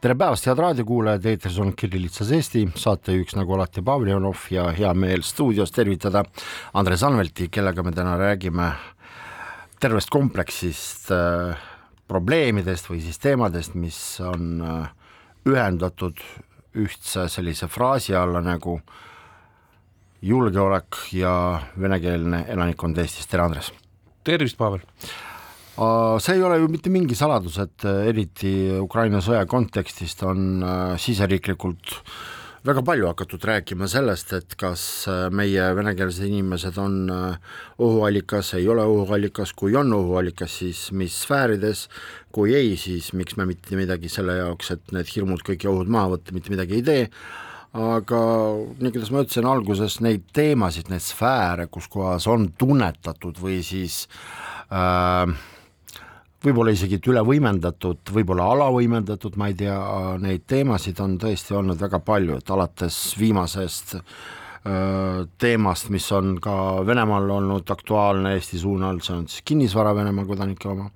[0.00, 5.24] tere päevast, head raadiokuulajad, eetris on Kirillitsas Eesti, saatejuhiks nagu alati Pavljanov ja hea meel
[5.24, 6.24] stuudios tervitada
[6.76, 8.70] Andres Anvelti, kellega me täna räägime
[9.80, 11.56] tervest kompleksist äh,
[12.08, 14.90] probleemidest või siis teemadest, mis on äh,
[15.48, 16.20] ühendatud
[16.76, 18.78] ühtse sellise fraasi alla nagu
[20.20, 21.32] julgeolek ja
[21.80, 23.72] venekeelne elanikkond Eestis, tere Andres!
[24.26, 24.82] tervist, Pavel!
[25.76, 30.96] See ei ole ju mitte mingi saladus, et äh, eriti Ukraina sõja kontekstist on äh,
[31.00, 31.98] siseriiklikult
[32.66, 34.80] väga palju hakatud rääkima sellest, et kas
[35.12, 41.86] äh, meie venekeelsed inimesed on ohuallikas, ei ole ohuallikas, kui on ohuallikas, siis mis sfäärides,
[42.32, 46.14] kui ei, siis miks me mitte midagi selle jaoks, et need hirmud kõik ohud maha
[46.14, 47.02] võtta, mitte midagi ei tee,
[47.76, 48.22] aga
[48.80, 54.06] nii, kuidas ma ütlesin alguses, neid teemasid, neid sfääre, kus kohas on tunnetatud või siis
[54.72, 55.36] äh,
[56.46, 59.76] võib-olla isegi üle võimendatud, võib-olla alavõimendatud, ma ei tea,
[60.22, 66.56] neid teemasid on tõesti olnud väga palju, et alates viimasest öö, teemast, mis on ka
[66.86, 70.90] Venemaal olnud aktuaalne Eesti suunal, see on siis kinnisvara Venemaa kodanike oma,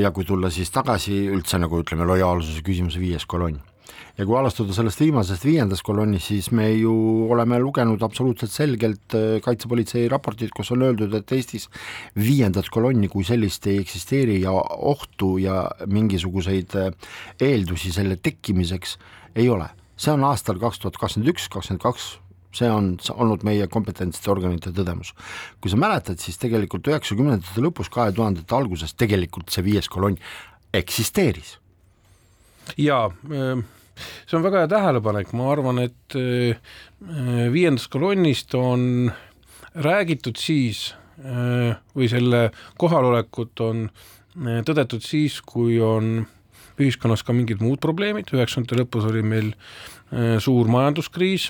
[0.00, 3.60] ja kui tulla siis tagasi üldse nagu ütleme, lojaalsuse küsimuse viies kolonn
[4.18, 6.92] ja kui alustada sellest viimasest viiendast kolonnist, siis me ju
[7.32, 11.68] oleme lugenud absoluutselt selgelt äh, kaitsepolitsei raportit, kus on öeldud, et Eestis
[12.18, 16.90] viiendat kolonni kui sellist ei eksisteeri ja ohtu ja mingisuguseid äh,
[17.40, 18.98] eeldusi selle tekkimiseks
[19.36, 19.70] ei ole.
[20.02, 22.06] see on aastal kaks tuhat kakskümmend üks, kakskümmend kaks
[22.52, 25.14] see on olnud meie kompetentsete organite tõdemus.
[25.60, 30.20] kui sa mäletad, siis tegelikult üheksakümnendate lõpus, kahe tuhandete alguses tegelikult see viies kolonn
[30.76, 31.56] eksisteeris.
[32.76, 36.58] jaa äh see on väga hea tähelepanek, ma arvan, et äh,
[37.52, 39.12] viiendast kolonnist on
[39.74, 42.48] räägitud siis äh, või selle
[42.80, 46.22] kohalolekut on äh, tõdetud siis, kui on
[46.80, 49.50] ühiskonnas ka mingid muud probleemid, üheksakümnendate lõpus oli meil
[50.44, 51.46] suur majanduskriis,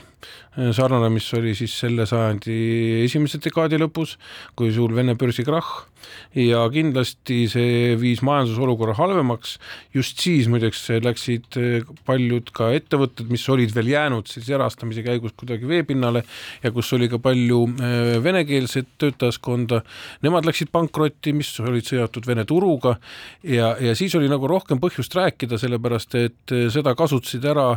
[0.74, 2.54] sarnane, mis oli siis selle sajandi
[3.03, 4.12] esimese dekaadi lõpus,
[4.59, 5.80] kui suur Vene börsi krahh
[6.38, 9.56] ja kindlasti see viis majandusolukorra halvemaks,
[9.94, 15.34] just siis muideks läksid eh, paljud ka ettevõtted, mis olid veel jäänud siis erastamise käigus
[15.38, 16.24] kuidagi veepinnale
[16.62, 19.82] ja kus oli ka palju eh, venekeelset töötajaskonda,
[20.24, 22.96] nemad läksid pankrotti, mis olid seotud Vene turuga.
[23.42, 27.70] Ja, ja siis oli nagu rohkem põhjust rääkida, sellepärast et eh, seda kasutasid ära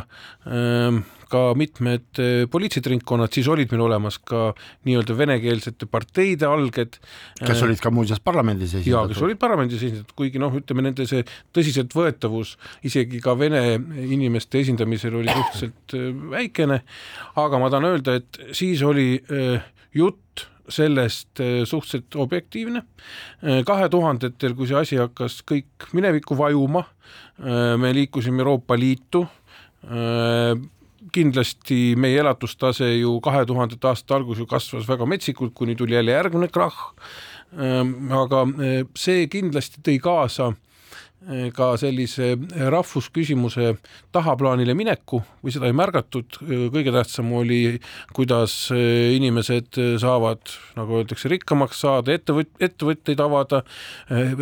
[1.30, 4.50] ka mitmed eh, poliitilised ringkonnad, siis olid meil olemas ka
[4.86, 6.98] nii-öelda venekeelsete parteide alged.
[7.42, 8.92] kes olid ka muuseas parlamendis esindatud.
[8.92, 11.24] jaa, kes olid parlamendis esindatud, kuigi noh, ütleme nende see
[11.56, 12.56] tõsiseltvõetavus
[12.88, 13.62] isegi ka vene
[14.06, 16.82] inimeste esindamisel oli suhteliselt eh, väikene,
[17.42, 22.80] aga ma tahan öelda, et siis oli äh, jutt sellest suhteliselt objektiivne.
[23.66, 26.82] kahe tuhandetel, kui see asi hakkas kõik minevikku vajuma,
[27.78, 29.22] me liikusime Euroopa Liitu,
[31.14, 36.16] kindlasti meie elatustase ju kahe tuhandete aastate alguses ju kasvas väga metsikult, kuni tuli jälle
[36.16, 36.92] järgmine krahh.
[37.56, 40.48] Ehm, aga eh, see kindlasti tõi kaasa
[41.30, 42.32] eh, ka sellise
[42.74, 43.76] rahvusküsimuse
[44.14, 46.40] tahaplaanile mineku või seda ei märgatud,
[46.74, 47.78] kõige tähtsam oli,
[48.16, 50.42] kuidas inimesed saavad,
[50.76, 53.62] nagu öeldakse, rikkamaks saada, ettevõt-, ettevõtteid avada,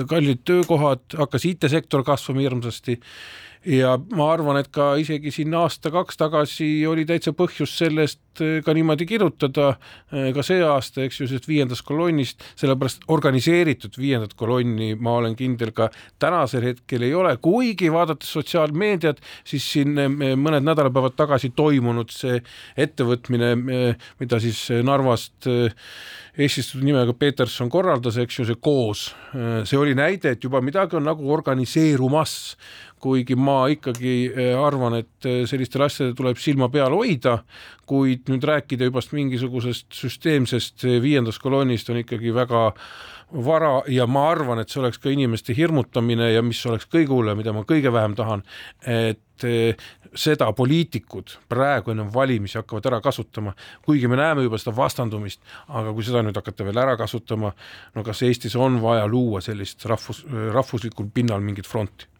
[0.08, 2.98] kallid töökohad, hakkas IT-sektor kasvama hirmsasti
[3.66, 8.74] ja ma arvan, et ka isegi siin aasta-kaks tagasi oli täitsa põhjust sellest eh, ka
[8.76, 9.74] niimoodi kirjutada,
[10.12, 15.36] eh, ka see aasta, eks ju, sellest viiendast kolonnist, sellepärast organiseeritud viiendat kolonni ma olen
[15.38, 15.88] kindel ka
[16.22, 22.40] tänasel hetkel ei ole, kuigi vaadates sotsiaalmeediat, siis siin eh, mõned nädalapäevad tagasi toimunud see
[22.80, 23.54] ettevõtmine,
[24.20, 25.48] mida siis Narvast
[26.34, 29.06] eestistatud nimega Peterson korraldas, eks ju, see koos,
[29.68, 32.34] see oli näide, et juba midagi on nagu organiseerumas
[33.04, 37.38] kuigi ma ikkagi eh, arvan, et eh, sellistel asjadel tuleb silma peal hoida,
[37.88, 42.70] kuid nüüd rääkida juba mingisugusest süsteemsest eh, viiendast kolonnist on ikkagi väga
[43.44, 47.40] vara ja ma arvan, et see oleks ka inimeste hirmutamine ja mis oleks kõige hullem,
[47.40, 48.44] mida ma kõige vähem tahan,
[48.86, 49.20] et
[50.14, 55.92] seda poliitikud praegu ennem valimisi hakkavad ära kasutama, kuigi me näeme juba seda vastandumist, aga
[55.94, 57.52] kui seda nüüd hakata veel ära kasutama,
[57.94, 60.24] no kas Eestis on vaja luua sellist rahvus,
[60.54, 62.10] rahvuslikul pinnal mingit fronti?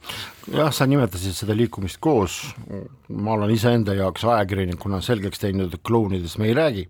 [0.53, 2.35] jah, sa nimetasid seda liikumist koos,
[3.09, 6.85] ma olen iseenda jaoks ajakirjanikuna selgeks teinud, et klounidest me ei räägi,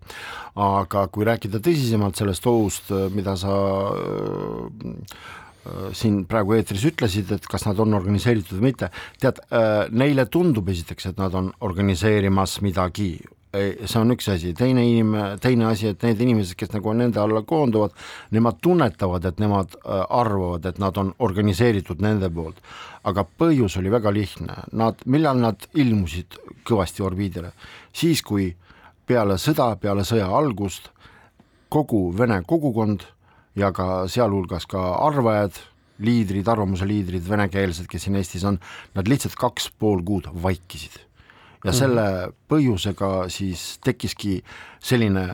[0.58, 3.54] aga kui rääkida tõsisemalt sellest ohust, mida sa
[3.94, 5.43] Äh,
[5.96, 8.90] siin praegu eetris ütlesid, et kas nad on organiseeritud või mitte,
[9.22, 13.16] tead, äh, neile tundub esiteks, et nad on organiseerimas midagi,
[13.54, 17.44] see on üks asi, teine inim-, teine asi, et need inimesed, kes nagu nende alla
[17.46, 17.94] koonduvad,
[18.34, 22.60] nemad tunnetavad, et nemad äh, arvavad, et nad on organiseeritud nende poolt.
[23.04, 27.52] aga põhjus oli väga lihtne, nad, millal nad ilmusid kõvasti orbiidile,
[27.92, 28.48] siis kui
[29.06, 30.88] peale sõda, peale sõja algust
[31.68, 33.04] kogu Vene kogukond
[33.56, 35.56] ja ka sealhulgas ka arvajad,
[36.04, 38.58] liidrid, arvamuse liidrid, venekeelsed, kes siin Eestis on,
[38.96, 41.00] nad lihtsalt kaks pool kuud vaikisid.
[41.64, 41.78] ja mhm.
[41.78, 42.06] selle
[42.48, 44.42] põhjusega siis tekkiski
[44.84, 45.28] selline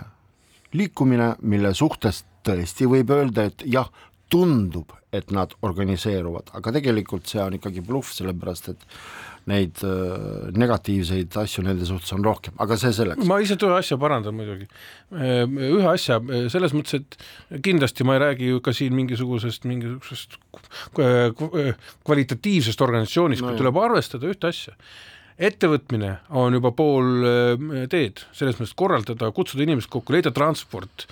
[0.72, 3.90] liikumine, mille suhtes tõesti võib öelda, et jah,
[4.30, 8.86] tundub, et nad organiseeruvad, aga tegelikult see on ikkagi bluff, sellepärast et
[9.50, 13.26] neid äh, negatiivseid asju nende suhtes on rohkem, aga see selleks.
[13.26, 14.68] ma lihtsalt ühe asja parandan muidugi.
[15.16, 16.20] Äh, ühe asja
[16.52, 20.38] selles mõttes, et kindlasti ma ei räägi ju ka siin mingisugusest, mingisugusest
[22.06, 24.76] kvalitatiivsest organisatsioonist no,, tuleb arvestada ühte asja
[25.40, 31.06] ettevõtmine on juba pool äh, teed, selles mõttes korraldada, kutsuda inimesed kokku, leida transport,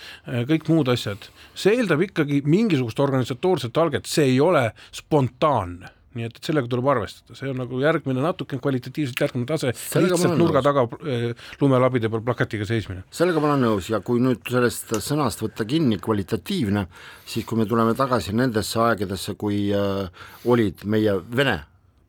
[0.49, 5.95] kõik muud asjad, see eeldab ikkagi mingisugust organisatoorset alget, see ei ole spontaanne.
[6.17, 10.39] Nii et, et sellega tuleb arvestada, see on nagu järgmine natuke kvalitatiivselt järgmine tase, lihtsalt
[10.41, 11.29] nurga taga äh,
[11.61, 13.05] lumelabide peal plakatiga seismine.
[13.15, 13.91] sellega ma olen nõus.
[13.93, 16.87] Ja kui nüüd sellest sõnast võtta kinni kvalitatiivne,
[17.29, 20.09] siis kui me tuleme tagasi nendesse aegadesse, kui äh,
[20.49, 21.61] olid meie vene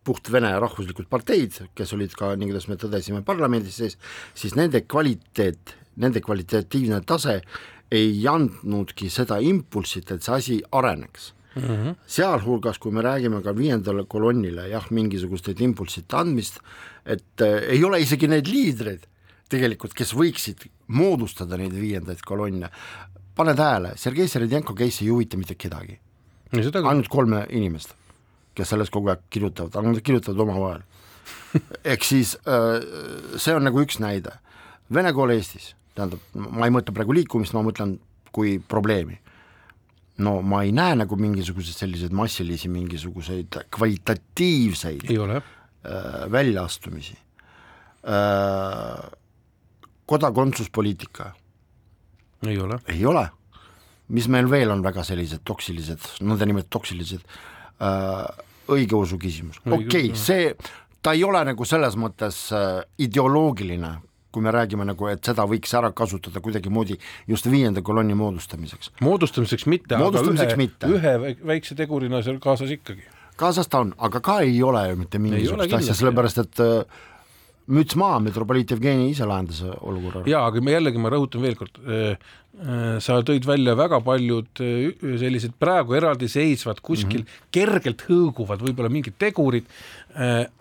[0.10, 3.98] puht vene rahvuslikud parteid, kes olid ka, nii kuidas me tõdesime, parlamendis sees,
[4.38, 7.40] siis nende kvaliteet, nende kvalitatiivne tase
[7.94, 11.34] ei andnudki seda impulssit, et see asi areneks.
[11.56, 11.96] Mm -hmm.
[12.06, 16.60] sealhulgas, kui me räägime ka viiendale kolonnile jah, mingisugusteid impulsside andmist,
[17.06, 19.08] et äh, ei ole isegi neid liidreid
[19.50, 22.70] tegelikult, kes võiksid moodustada neid viiendaid kolonne,
[23.36, 26.00] pane tähele, Sergei Seredjenko case ei huvita mitte kedagi,
[26.54, 27.96] ainult kolme inimest,
[28.58, 30.86] kes sellest kogu aeg kirjutavad, aga nad kirjutavad omavahel.
[31.94, 32.78] Ehk siis äh,
[33.38, 34.36] see on nagu üks näide,
[34.94, 37.98] vene kool Eestis, tähendab, ma ei mõtle praegu liikumist, ma mõtlen
[38.36, 39.18] kui probleemi.
[40.20, 45.40] No ma ei näe nagu mingisuguseid selliseid massilisi mingisuguseid kvalitatiivseid ei ole.
[45.40, 47.18] äh, väljaastumisi.
[48.10, 49.10] Äh,.
[50.10, 51.34] kodakondsuspoliitika
[52.48, 53.26] ei ole, ei ole,
[54.16, 57.26] mis meil veel on väga sellised toksilised, nõndanimetatud toksilised
[57.82, 60.54] äh, õigeusu küsimus, okei okay,, see,
[61.02, 63.98] ta ei ole nagu selles mõttes äh, ideoloogiline
[64.32, 68.92] kui me räägime nagu, et seda võiks ära kasutada kuidagimoodi just viienda kolonni moodustamiseks.
[69.02, 71.14] moodustamiseks mitte, aga ühe, ühe
[71.50, 73.08] väikse tegurina seal kaasas ikkagi.
[73.40, 77.00] kaasas ta on, aga ka ei ole ju mitte mingisugust asja, sellepärast et äh,
[77.70, 80.24] müts maha, metropoliit Jevgeni ise lahendas olukorra.
[80.30, 82.18] jaa, aga ma jällegi, ma rõhutan veel kord, äh,
[82.60, 84.64] äh, sa tõid välja väga paljud
[85.22, 87.48] sellised praegu eraldiseisvad, kuskil mm -hmm.
[87.52, 89.66] kergelt hõõguvad võib-olla mingid tegurid,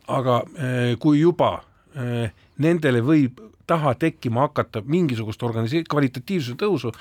[0.07, 0.43] aga
[1.01, 1.63] kui juba
[2.59, 6.93] nendele võib taha tekkima hakata mingisugust organise-, kvalitatiivsuse tõusu,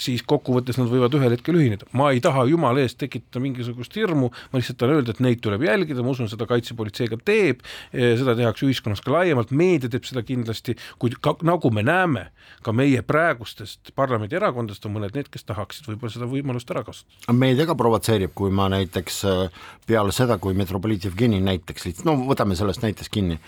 [0.00, 1.88] siis kokkuvõttes nad võivad ühel hetkel ühineda.
[1.96, 5.64] ma ei taha jumala eest tekitada mingisugust hirmu, ma lihtsalt tahan öelda, et neid tuleb
[5.66, 10.22] jälgida, ma usun, seda kaitsepolitsei ka teeb, seda tehakse ühiskonnas ka laiemalt, meedia teeb seda
[10.26, 12.26] kindlasti, kuid ka, nagu me näeme,
[12.64, 17.36] ka meie praegustest parlamendierakondadest on mõned need, kes tahaksid võib-olla seda võimalust ära kasutada.
[17.36, 22.56] meedia ka provotseerib, kui ma näiteks äh, peale seda, kui metropoliit Jevgeni näiteks, no võtame
[22.58, 23.38] sellest näiteks kinni,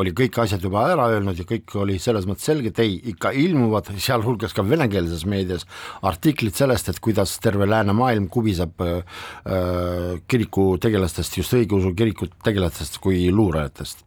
[0.00, 3.32] oli kõik asjad juba ära öelnud ja kõik oli selles mõttes selge, et ei, ikka
[3.36, 5.66] ilmuvad, sealhulgas ka venekeelses meedias,
[6.02, 9.02] artiklid sellest, et kuidas terve läänemaailm kubiseb äh,
[9.46, 14.06] äh kiriku tegelastest, just õigeusu kiriku tegelastest kui luurajatest.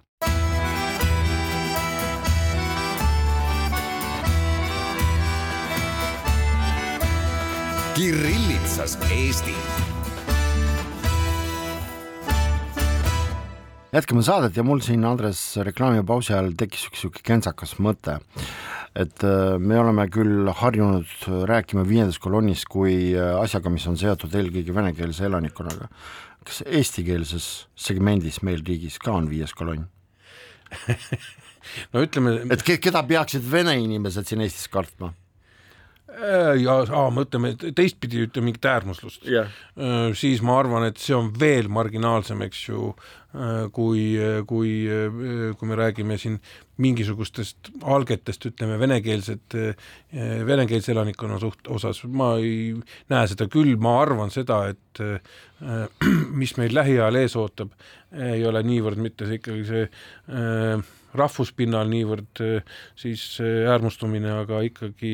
[7.95, 9.55] Kirillitsas Eesti
[13.95, 18.17] jätkame saadet ja mul siin, Andres, reklaamipausi ajal tekkis üks niisugune kentsakas mõte,
[18.95, 24.35] et äh, me oleme küll harjunud rääkima viiendas kolonnis kui äh, asjaga, mis on seotud
[24.35, 25.89] eelkõige venekeelse elanikkonnaga.
[26.45, 29.87] kas eestikeelses segmendis meil riigis ka on viies kolonn
[31.93, 35.13] no ütleme et keda peaksid vene inimesed siin Eestis kartma?
[36.15, 39.49] Äh, ja aa, mõtleme teistpidi, ütleme mingit äärmuslust yeah.,
[40.15, 42.91] siis ma arvan, et see on veel marginaalsem, eks ju,
[43.75, 44.03] kui,
[44.47, 44.71] kui,
[45.59, 46.37] kui me räägime siin
[46.81, 49.55] mingisugustest algetest, ütleme, venekeelset,
[50.47, 52.73] venekeelse elanikkonna suht-, osas, ma ei
[53.11, 55.03] näe seda küll, ma arvan seda, et
[56.41, 57.73] mis meid lähiajal ees ootab,
[58.15, 59.87] ei ole niivõrd mitte see ikkagi see
[61.15, 62.41] rahvuspinnal niivõrd
[62.99, 65.13] siis äärmustumine, aga ikkagi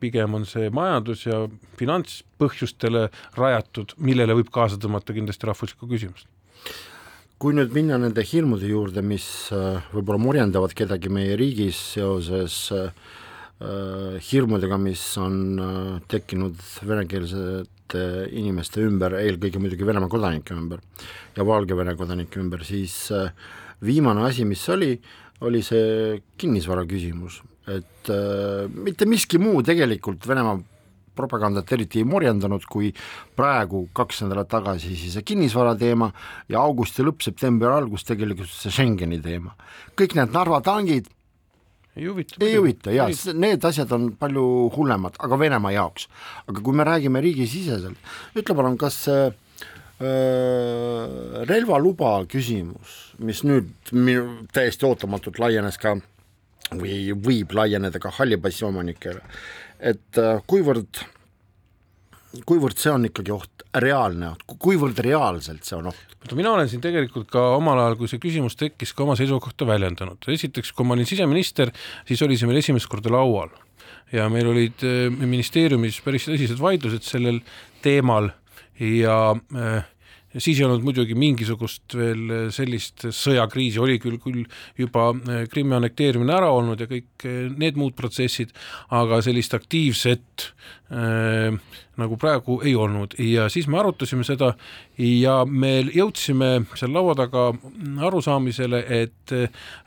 [0.00, 1.46] pigem on see majandus ja
[1.80, 3.06] finantspõhjustele
[3.36, 6.28] rajatud, millele võib kaasa tõmmata kindlasti rahvuslikku küsimust
[7.38, 12.88] kui nüüd minna nende hirmude juurde, mis äh, võib-olla murjendavad kedagi meie riigis seoses äh,
[14.28, 18.02] hirmudega, mis on äh, tekkinud venekeelsete
[18.36, 20.82] inimeste ümber, eelkõige muidugi Venemaa kodanike ümber
[21.38, 23.06] ja Valgevene kodanike ümber, siis
[23.86, 24.90] viimane asi, mis oli,
[25.46, 27.38] oli see kinnisvara küsimus,
[27.70, 28.10] et
[28.74, 30.58] mitte miski muu tegelikult Venemaa
[31.18, 32.92] propagandat eriti ei morjendanud, kui
[33.36, 36.12] praegu kaks nädalat tagasi siis see kinnisvara teema
[36.48, 39.54] ja augusti lõpp, septembri algus tegelikult see Schengeni teema.
[39.98, 41.10] kõik need Narva tangid
[41.98, 42.36] ei huvita.
[42.44, 46.08] ei huvita ja need asjad on palju hullemad, aga Venemaa jaoks.
[46.46, 47.98] aga kui me räägime riigisiseselt,
[48.38, 49.34] ütle palun, kas see äh,
[51.50, 55.96] relvaluba küsimus, mis nüüd minu täiesti ootamatult laienes ka
[56.68, 59.22] või võib laieneda ka halli passi omanikele,
[59.78, 61.02] et äh, kuivõrd,
[62.48, 66.04] kuivõrd see on ikkagi oht, reaalne oht, kuivõrd reaalselt see on oht?
[66.36, 70.26] mina olen siin tegelikult ka omal ajal, kui see küsimus tekkis, ka oma seisukohta väljendanud.
[70.28, 71.72] esiteks, kui ma olin siseminister,
[72.08, 73.54] siis oli see meil esimest korda laual
[74.12, 77.40] ja meil olid äh, ministeeriumis päris tõsised vaidlused sellel
[77.84, 78.32] teemal
[78.80, 79.86] ja äh,
[80.34, 84.44] ja siis ei olnud muidugi mingisugust veel äh, sellist sõjakriisi, oli küll, küll
[84.78, 88.52] juba äh, Krimmi annekteerimine ära olnud ja kõik äh, need muud protsessid,
[88.94, 90.50] aga sellist aktiivset
[90.92, 91.56] äh,
[91.98, 93.16] nagu praegu ei olnud.
[93.22, 94.52] Ja siis me arutasime seda
[94.98, 97.48] ja me jõudsime seal laua taga
[98.08, 99.34] arusaamisele, et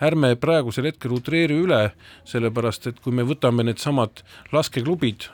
[0.03, 1.83] ärme praegusel hetkel utreeri üle,
[2.29, 4.23] sellepärast et kui me võtame needsamad
[4.55, 5.29] laskeklubid,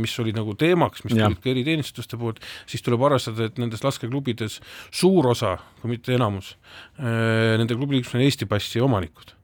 [0.00, 4.58] mis olid nagu teemaks, mis tulid ka eriteenistuste poolt, siis tuleb arvestada, et nendes laskeklubides
[4.92, 6.56] suur osa, kui mitte enamus,
[6.98, 9.36] nende klubi liikmed on Eesti passi omanikud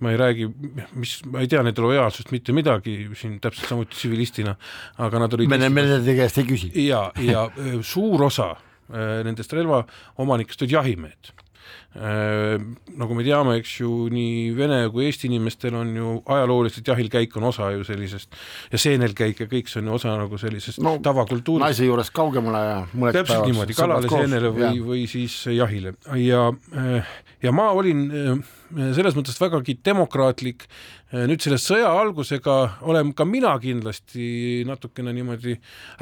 [0.00, 0.48] ma ei räägi,
[0.98, 4.56] mis, ma ei tea nende lojaalsust mitte midagi siin täpselt samuti tsivilistina,
[4.98, 6.72] aga nad olid me, me nende käest ei küsi.
[6.86, 8.54] ja, ja eh, suur osa
[8.90, 11.39] nendest relvaomanikest olid jahimehed Äh,
[11.90, 17.48] nagu me teame, eks ju, nii Vene kui Eesti inimestel on ju ajalooliselt jahilkäik on
[17.48, 18.36] osa ju sellisest
[18.70, 21.66] ja seenelkäik ja kõik see on ju osa nagu sellisest no, tavakultuurist.
[21.66, 23.50] naise juurest kaugemale ja mõneks täpselt päevaks.
[23.50, 26.46] niimoodi, kalale, seenele või, või siis jahile ja,
[26.78, 27.12] äh,
[27.42, 28.56] ja ma olin äh,
[28.94, 30.68] selles mõttes vägagi demokraatlik.
[31.10, 35.56] nüüd selle sõja algusega olen ka mina kindlasti natukene niimoodi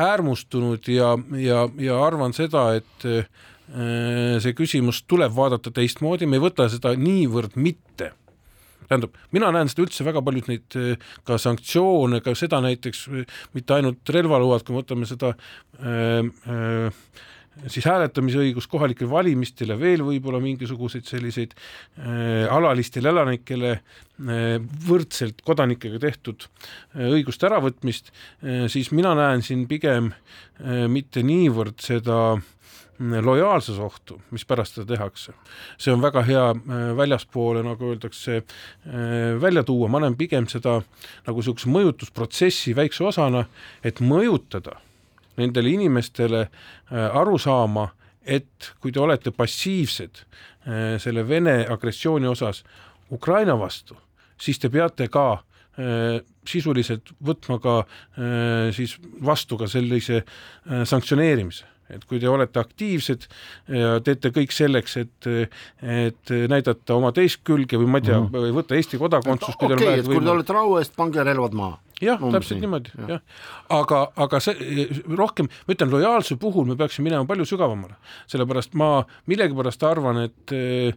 [0.04, 3.24] äärmustunud ja, ja, ja arvan seda, et Äh,
[3.68, 8.14] see küsimus tuleb vaadata teistmoodi, me ei võta seda niivõrd mitte.
[8.88, 13.40] Tähendab, mina näen seda üldse väga paljud neid äh, ka sanktsioone, ka seda näiteks äh,
[13.56, 17.26] mitte ainult relvaload, kui me võtame seda äh, äh,
[17.66, 24.44] siis hääletamisõigus kohalikel valimistel ja veel võib-olla mingisuguseid selliseid äh, alalistele elanikele äh,
[24.88, 31.82] võrdselt kodanikega tehtud äh, õiguste äravõtmist äh,, siis mina näen siin pigem äh, mitte niivõrd
[31.84, 32.46] seda äh,
[32.98, 35.32] lojaalsusohtu, mispärast seda tehakse.
[35.78, 40.80] see on väga hea äh, väljaspoole, nagu öeldakse, äh, välja tuua, ma näen pigem seda
[41.26, 43.44] nagu niisuguse mõjutusprotsessi väikse osana,
[43.84, 44.80] et mõjutada
[45.38, 47.88] nendele inimestele äh, aru saama,
[48.26, 50.24] et kui te olete passiivsed
[51.00, 52.58] selle Vene agressiooni osas
[53.10, 53.94] Ukraina vastu,
[54.36, 55.38] siis te peate ka
[56.44, 57.76] sisuliselt võtma ka
[58.76, 60.18] siis vastu ka sellise
[60.84, 61.64] sanktsioneerimise
[61.94, 63.26] et kui te olete aktiivsed
[63.74, 65.28] ja teete kõik selleks, et,
[65.82, 68.56] et näidata oma teist külge või ma ei tea mm, -hmm.
[68.60, 69.56] võtta Eesti kodakondsus.
[69.58, 73.22] okei okay,, et kui te olete rahu eest, pange relvad maha jah, täpselt niimoodi, jah.
[73.74, 74.86] aga, aga see
[75.18, 77.98] rohkem, ma ütlen, lojaalsuse puhul me peaksime minema palju sügavamale,
[78.30, 78.90] sellepärast ma
[79.30, 80.94] millegipärast arvan, et eh,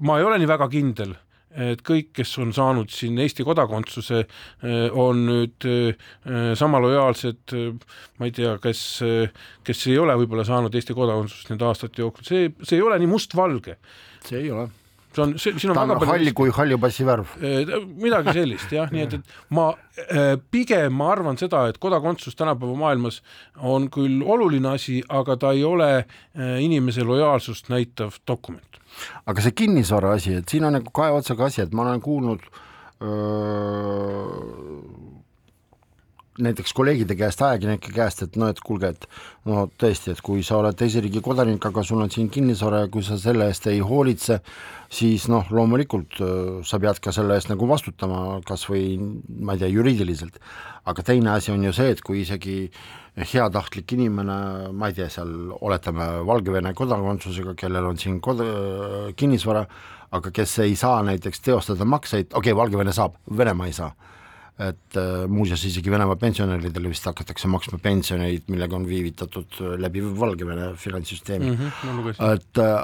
[0.00, 1.16] ma ei ole nii väga kindel
[1.56, 4.24] et kõik, kes on saanud siin Eesti kodakondsuse,
[4.62, 6.08] eh, on nüüd eh,
[6.58, 8.82] sama lojaalsed, eh, ma ei tea, kes,
[9.64, 13.10] kes ei ole võib-olla saanud Eesti kodakondsust nende aastate jooksul, see, see ei ole nii
[13.10, 13.78] mustvalge.
[14.26, 14.68] see ei ole
[15.08, 17.30] see on, siin on ta on väga palju halli kui halli passi värv.
[17.96, 19.70] midagi sellist jah, nii et, et ma
[20.52, 23.22] pigem ma arvan seda, et kodakondsus tänapäeva maailmas
[23.56, 26.04] on küll oluline asi, aga ta ei ole
[26.60, 28.77] inimese lojaalsust näitav dokument
[29.26, 32.40] aga see kinnisvara asi, et siin on nagu kahe otsaga asi, et ma olen kuulnud
[33.02, 33.08] öö,
[36.42, 39.06] näiteks kolleegide käest, ajakirjanike käest, et noh, et kuulge, et
[39.48, 42.90] no tõesti, et kui sa oled teise riigi kodanik, aga sul on siin kinnisvara ja
[42.92, 44.38] kui sa selle eest ei hoolitse,
[44.94, 46.30] siis noh, loomulikult äh,
[46.68, 50.38] sa pead ka selle eest nagu vastutama, kas või ma ei tea, juriidiliselt.
[50.88, 52.70] aga teine asi on ju see, et kui isegi
[53.18, 58.44] heatahtlik inimene, ma ei tea, seal oletame Valgevene kodakondsusega, kellel on siin kod-,
[59.18, 59.66] kinnisvara,
[60.14, 63.92] aga kes ei saa näiteks teostada makseid, okei okay,, Valgevene saab, Venemaa ei saa
[64.58, 70.72] et äh, muuseas isegi Venemaa pensionäridele vist hakatakse maksma pensioneid, millega on viivitatud läbi Valgevene
[70.74, 71.70] finantssüsteemi mm.
[71.84, 72.74] -hmm, et äh,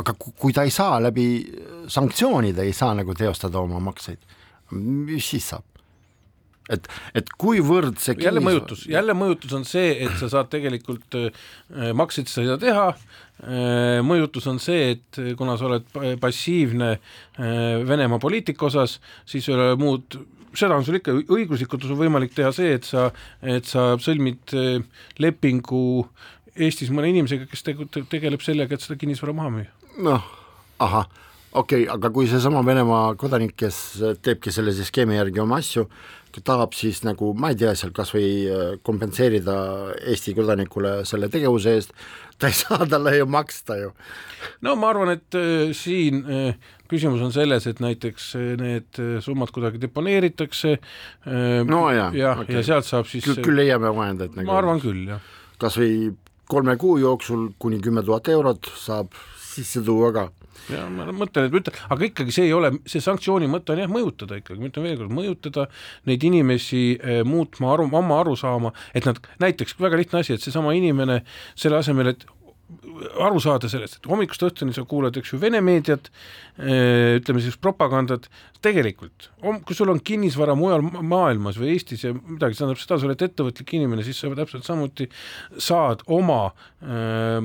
[0.00, 1.28] aga kui ta ei saa läbi
[1.86, 4.18] sanktsioonide, ei saa nagu teostada oma makseid,
[4.72, 5.68] mis siis saab?
[6.72, 8.48] et, et kuivõrd see jälle kinnis...
[8.48, 12.86] mõjutus, jälle mõjutus on see, et sa saad tegelikult äh, makseid sa ei saa teha
[12.88, 15.92] äh,, mõjutus on see, et kuna sa oled
[16.22, 18.96] passiivne äh, Venemaa poliitika osas,
[19.28, 20.16] siis ei ole muud
[20.58, 23.08] seda on sul ikka, õiguslikult on sul võimalik teha see, et sa,
[23.42, 24.78] et sa sõlmid eh,
[25.22, 25.84] lepingu
[26.54, 29.72] Eestis mõne inimesega, kes tegu-, tegeleb sellega, et seda kinnisvara maha müüa.
[30.06, 30.28] noh,
[30.84, 31.08] ahah,
[31.54, 33.80] okei okay,, aga kui seesama Venemaa kodanik, kes
[34.22, 35.86] teebki sellise skeemi järgi oma asju,
[36.42, 39.54] tahab siis nagu, ma ei tea, seal kas või eh, kompenseerida
[40.10, 41.94] Eesti kodanikule selle tegevuse eest,
[42.38, 43.92] ta ei saa talle ju maksta ju.
[44.66, 49.54] no ma arvan, et äh, siin äh, küsimus on selles, et näiteks äh, need summad
[49.54, 50.76] kuidagi deponeeritakse
[51.68, 54.82] no ja, ja okay., ja sealt saab siis küll, küll leiame vahendeid nagu ma arvan
[54.82, 55.22] küll, jah.
[55.62, 56.14] kas või
[56.50, 59.14] kolme kuu jooksul kuni kümme tuhat eurot saab
[59.54, 60.28] sisse tuua ka.
[60.70, 63.90] Ja ma mõtlen, et ütlen, aga ikkagi see ei ole, see sanktsiooni mõte on jah,
[63.90, 65.66] mõjutada ikkagi, ma ütlen veel kord, mõjutada
[66.08, 70.76] neid inimesi eh, muutma aru, oma arusaama, et nad näiteks väga lihtne asi, et seesama
[70.78, 71.20] inimene
[71.58, 72.24] selle asemel, et
[73.20, 76.08] aru saada sellest, et hommikust õhtuni sa kuulad, eks ju, Vene meediat,
[76.58, 78.30] eh, ütleme siis propagandat,
[78.64, 79.28] tegelikult,
[79.66, 83.24] kui sul on kinnisvara mujal maailmas või Eestis ja midagi, see tähendab seda, sa oled
[83.26, 85.06] ettevõtlik inimene, siis sa täpselt samuti
[85.62, 87.44] saad oma äh,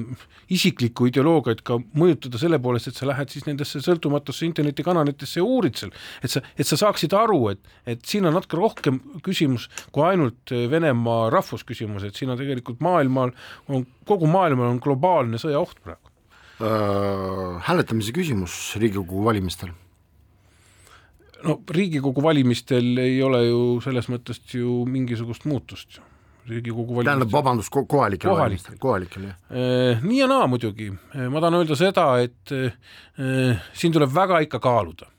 [0.56, 5.80] isiklikku ideoloogiat ka mõjutada selle poolest, et sa lähed siis nendesse sõltumatusse internetikanalitesse ja uurid
[5.80, 10.06] seal, et sa, et sa saaksid aru, et, et siin on natuke rohkem küsimus kui
[10.08, 13.36] ainult Venemaa rahvusküsimus, et siin on tegelikult maailmal,
[13.70, 16.08] on kogu maailmal on globaalne sõjaoht praegu
[16.64, 17.60] äh,.
[17.68, 19.76] hääletamise küsimus Riigikogu valimistel
[21.46, 26.06] no Riigikogu valimistel ei ole ju selles mõttes ju mingisugust muutust ju.
[26.50, 27.12] Riigikogu valimistel.
[27.12, 29.38] tähendab, vabandust, kohalikel valimistel, kohalikel jah.
[29.54, 34.42] Eh, nii ja naa muidugi, eh, ma tahan öelda seda, et eh, siin tuleb väga
[34.48, 35.12] ikka kaaluda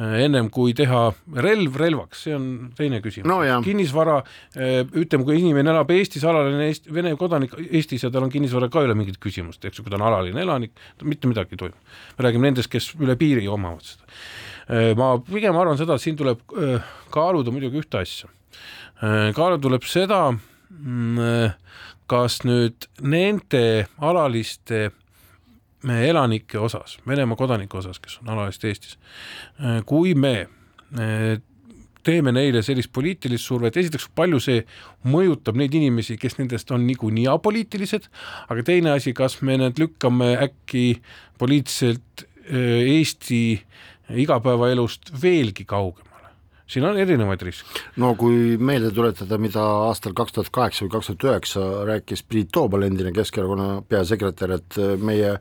[0.00, 1.00] ennem kui teha
[1.42, 2.44] relv relvaks, see on
[2.78, 3.40] teine küsimus no,.
[3.66, 4.20] kinnisvara,
[4.54, 8.84] ütleme, kui inimene elab Eestis, alaline Eesti, Vene kodanik Eestis ja tal on kinnisvara ka
[8.84, 11.98] ei ole mingit küsimust, eks ju, kui ta on alaline elanik, mitte midagi ei toimu.
[12.16, 14.49] me räägime nendest, kes üle piiri omavad seda Äh,
[14.98, 18.30] ma pigem arvan seda, et siin tuleb äh, kaaluda muidugi ühte asja.
[19.02, 20.22] Äh, kaaluda tuleb seda,
[20.70, 21.52] mm,
[22.10, 24.90] kas nüüd nende alaliste
[25.80, 28.98] elanike osas, Venemaa kodanike osas, kes on alalised Eestis,
[29.88, 30.34] kui me
[32.04, 34.64] teeme neile sellist poliitilist survet, esiteks palju see
[35.08, 38.10] mõjutab neid inimesi, kes nendest on niikuinii apoliitilised,
[38.52, 40.84] aga teine asi, kas me need lükkame äkki
[41.40, 43.60] poliitiliselt Eesti
[44.14, 46.10] igapäevaelust veelgi kaugemale
[46.70, 47.80] siin on erinevaid riske.
[47.96, 52.52] no kui meelde tuletada, mida aastal kaks tuhat kaheksa või kaks tuhat üheksa rääkis Priit
[52.54, 55.32] Toobal, endine Keskerakonna peasekretär, et meie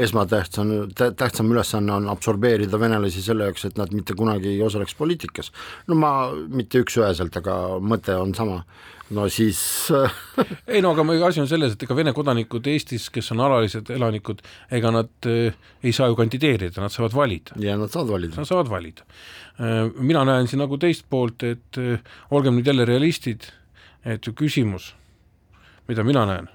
[0.00, 5.52] esmatähtsam, tähtsam ülesanne on absorbeerida venelasi selle jaoks, et nad mitte kunagi ei osaleks poliitikas.
[5.88, 6.14] no ma
[6.48, 8.62] mitte üks-üheselt, aga mõte on sama
[9.16, 9.60] no siis
[10.72, 14.42] ei no aga asi on selles, et ega Vene kodanikud Eestis, kes on alalised elanikud,
[14.70, 17.56] ega nad äh, ei saa ju kandideerida, nad saavad valida.
[17.60, 18.38] ja nad saavad valida.
[18.38, 19.06] Nad saavad valida
[19.58, 19.90] äh,.
[19.98, 21.98] mina näen siin nagu teist poolt, et äh,
[22.30, 23.50] olgem nüüd jälle realistid,
[24.04, 24.94] et ju küsimus,
[25.88, 26.48] mida mina näen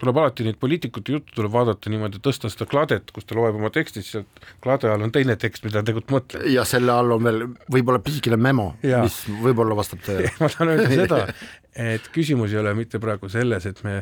[0.00, 3.70] tuleb alati neid poliitikute juttu tuleb vaadata niimoodi, tõsta seda kladet, kus ta loeb oma
[3.74, 6.46] teksti, siis sealt klade all on teine tekst, mida tegelikult mõtleb.
[6.54, 7.42] ja selle all on veel
[7.74, 11.20] võib-olla pisikene memo, mis võib-olla vastab tõele ma tahan öelda seda,
[11.96, 13.96] et küsimus ei ole mitte praegu selles, et me,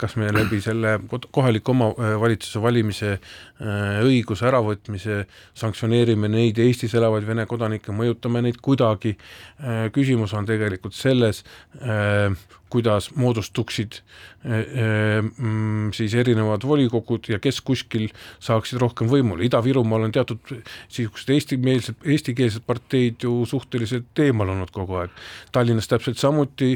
[0.00, 0.96] kas me läbi selle
[1.28, 5.26] kohaliku omavalitsuse valimise äh, õiguse äravõtmise
[5.60, 9.18] sanktsioneerime neid Eestis elavaid Vene kodanikke, mõjutame neid kuidagi,
[9.60, 11.44] äh, küsimus on tegelikult selles,
[11.84, 12.32] äh,
[12.70, 14.00] kuidas moodustuksid
[14.44, 18.08] mm, siis erinevad volikogud ja kes kuskil
[18.40, 25.00] saaksid rohkem võimule, Ida-Virumaal on teatud niisugused eestimeelsed, eestikeelsed parteid ju suhteliselt eemal olnud kogu
[25.02, 25.14] aeg,
[25.52, 26.72] Tallinnas täpselt samuti,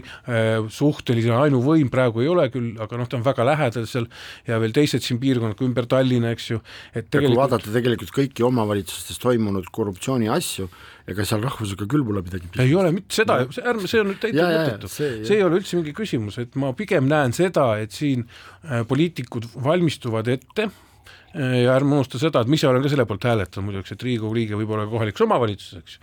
[0.77, 4.09] suhteline ainuvõim praegu ei ole küll, aga noh, ta on väga lähedal seal
[4.49, 6.61] ja veel teised siin piirkonnad ümber Tallinna, eks ju,
[6.93, 7.33] et tegelikult...
[7.33, 10.69] kui vaadata tegelikult kõiki omavalitsustes toimunud korruptsiooni asju,
[11.11, 12.65] ega seal rahvusega küll pole midagi pihta.
[12.65, 15.77] ei ole mitte seda ärme, see on nüüd täitsa mõttetu, see, see ei ole üldse
[15.77, 21.77] mingi küsimus, et ma pigem näen seda, et siin äh, poliitikud valmistuvad ette äh, ja
[21.77, 24.59] ärme unusta seda, et ma ise olen ka selle poolt hääletanud muidugi, et Riigikogu liige
[24.61, 26.01] võib olla kohalikus omavalitsuses, eks.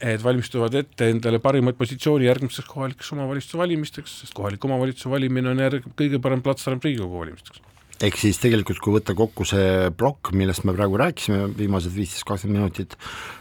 [0.00, 5.60] Et valmistuvad ette endale parimat positsiooni järgmisteks kohalikeks omavalitsuse valimisteks, sest kohaliku omavalitsuse valimine on
[5.60, 7.60] järg-, kõige parem platvorm Riigikogu valimisteks
[8.00, 12.62] ehk siis tegelikult, kui võtta kokku see plokk, millest me praegu rääkisime, viimased viisteist, kakskümmend
[12.62, 12.96] minutit,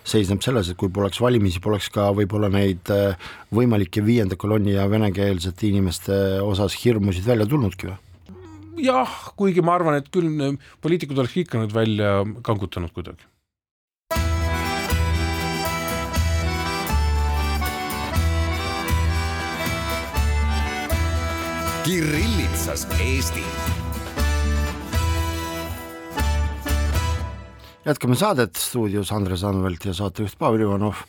[0.08, 4.89] seisneb selles, et kui poleks valimisi, poleks ka võib-olla neid äh, võimalikke viienda kolonni ja
[4.91, 7.98] venekeelsete inimeste osas hirmusid välja tulnudki või?
[8.84, 13.28] jah, kuigi ma arvan, et küll äh, poliitikud oleks ikka nüüd välja kangutanud kuidagi.
[21.89, 23.41] Kirillitsas Eesti
[27.87, 30.99] jätkame saadet, stuudios Andres Anvelt ja saatejuht Pavel Ivanov.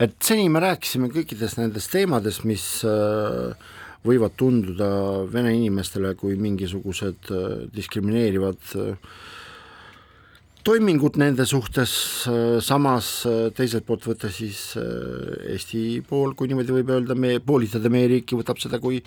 [0.00, 3.56] et seni me rääkisime kõikidest nendest teemadest, mis äh,
[4.04, 4.90] võivad tunduda
[5.32, 9.16] vene inimestele kui mingisugused äh, diskrimineerivad äh,
[10.68, 11.92] toimingud nende suhtes,
[12.60, 13.06] samas
[13.56, 18.60] teiselt poolt võtta siis Eesti pool, kui niimoodi võib öelda, me, poolitada meie riiki, võtab
[18.60, 18.98] seda kui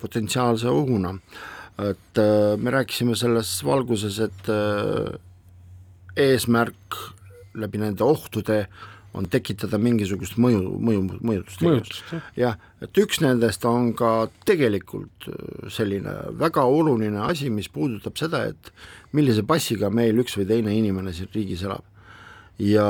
[0.00, 1.12] potentsiaalse ohuna.
[1.76, 2.20] et
[2.56, 4.48] me rääkisime selles valguses, et
[6.20, 7.00] eesmärk
[7.58, 8.64] läbi nende ohtude
[9.16, 12.12] on tekitada mingisugust mõju, mõju, mõjutustegevust.
[12.38, 18.44] jah, et üks nendest on ka tegelikult äh, selline väga oluline asi, mis puudutab seda,
[18.52, 18.70] et
[19.16, 21.82] millise passiga meil üks või teine inimene siin riigis elab.
[22.60, 22.84] ja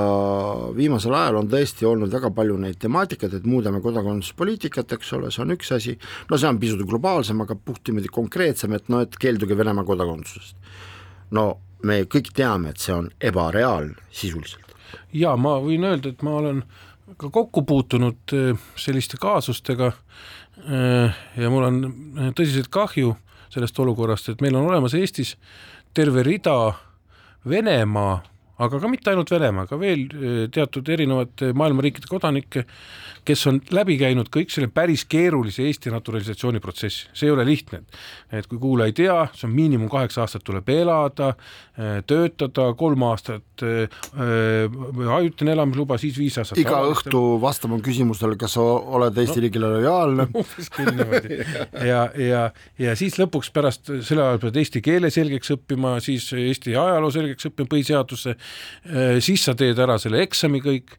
[0.76, 5.44] viimasel ajal on tõesti olnud väga palju neid temaatikaid, et muudame kodakondsuspoliitikat, eks ole, see
[5.44, 5.96] on üks asi,
[6.28, 10.56] no see on pisut globaalsem, aga puht niimoodi konkreetsem, et noh, et keelduge Venemaa kodakondsusest.
[11.38, 11.48] no
[11.82, 14.74] me kõik teame, et see on ebareaalne sisuliselt.
[15.12, 16.62] ja ma võin öelda, et ma olen
[17.18, 23.16] ka kokku puutunud äh, selliste kaasustega äh, ja mul on äh, tõsiselt kahju
[23.50, 25.36] sellest olukorrast, et meil on olemas Eestis
[25.94, 26.72] terve rida
[27.48, 28.20] Venemaa
[28.60, 30.06] aga ka mitte ainult Venemaa, ka veel
[30.52, 32.64] teatud erinevate maailma riikide kodanikke,
[33.26, 37.82] kes on läbi käinud kõik selle päris keerulise Eesti naturalisatsiooni protsessi, see ei ole lihtne.
[38.32, 41.34] et kui kuulaja ei tea, see on miinimum kaheksa aastat tuleb elada,
[42.06, 44.00] töötada, kolm aastat äh,
[45.16, 47.08] ajutine elamisluba, siis viis aastat iga aastat.
[47.08, 51.40] õhtu vastama küsimustele, kas sa oled Eesti no, riigile lojaalne umbes küll niimoodi.
[51.86, 52.42] ja, ja,
[52.80, 57.50] ja siis lõpuks pärast selle ajal pead eesti keele selgeks õppima, siis Eesti ajaloo selgeks
[57.50, 58.36] õppima, põhiseaduse,
[59.20, 60.96] siis sa teed ära selle eksami kõik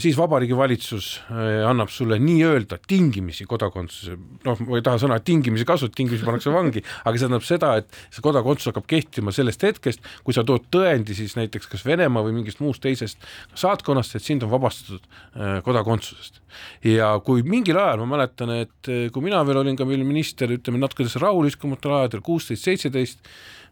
[0.00, 5.66] siis Vabariigi Valitsus äh, annab sulle nii-öelda tingimisi kodakondsuse, noh, ma ei taha sõna tingimisi
[5.68, 10.08] kasutada, tingimisi pannakse vangi, aga see tähendab seda, et see kodakondsus hakkab kehtima sellest hetkest,
[10.24, 13.20] kui sa tood tõendi siis näiteks kas Venemaa või mingist muust teisest
[13.58, 16.40] saatkonnast, et sind on vabastatud äh, kodakondsusest.
[16.88, 20.52] ja kui mingil ajal, ma mäletan, et äh, kui mina veel olin ka veel minister,
[20.52, 23.20] ütleme natuke rahulikumaatel aegadel, kuusteist, seitseteist,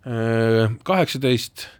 [0.01, 1.71] kaheksateist Äh,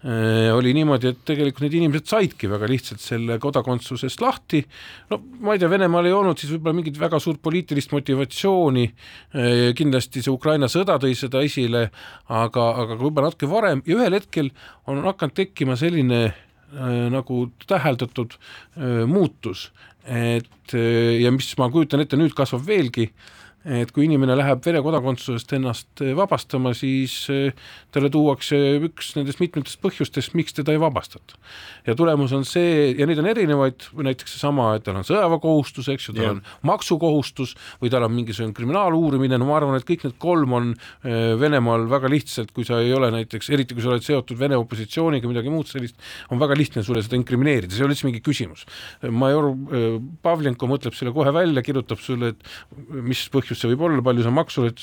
[0.00, 4.62] oli niimoodi, et tegelikult need inimesed saidki väga lihtsalt selle kodakondsusest lahti,
[5.10, 9.50] no ma ei tea, Venemaal ei olnud siis võib-olla mingit väga suurt poliitilist motivatsiooni, äh,
[9.76, 11.90] kindlasti see Ukraina sõda tõi seda esile,
[12.28, 13.84] aga, aga võib-olla natuke varem.
[13.84, 14.48] Ja ühel hetkel
[14.88, 19.68] on hakanud tekkima selline äh, nagu täheldatud äh, muutus,
[20.08, 24.62] et äh, ja mis ma kujutan ette, nüüd kasvab veelgi äh,, et kui inimene läheb
[24.64, 27.52] Vene kodakondsusest ennast eh, vabastama, siis eh,
[27.92, 31.36] talle tuuakse üks nendest mitmetest põhjustest, miks teda ei vabastata.
[31.86, 36.08] ja tulemus on see, ja neid on erinevaid, näiteks seesama, et tal on sõjaväekohustus, eks
[36.08, 36.32] ju, tal ja.
[36.36, 40.72] on maksukohustus või tal on mingisugune kriminaaluurimine, no ma arvan, et kõik need kolm on
[40.72, 44.56] eh, Venemaal väga lihtsalt, kui sa ei ole näiteks, eriti kui sa oled seotud Vene
[44.60, 46.00] opositsiooniga, midagi muud sellist,
[46.32, 48.64] on väga lihtne sulle seda inkrimineerida, see ei ole üldse mingi küsimus.
[49.04, 49.52] major
[50.24, 54.26] Pavlenko mõtleb selle kohe välja, kirjutab sulle, et mis põhjus põhjus see võib olla, palju
[54.26, 54.82] sa maksu oled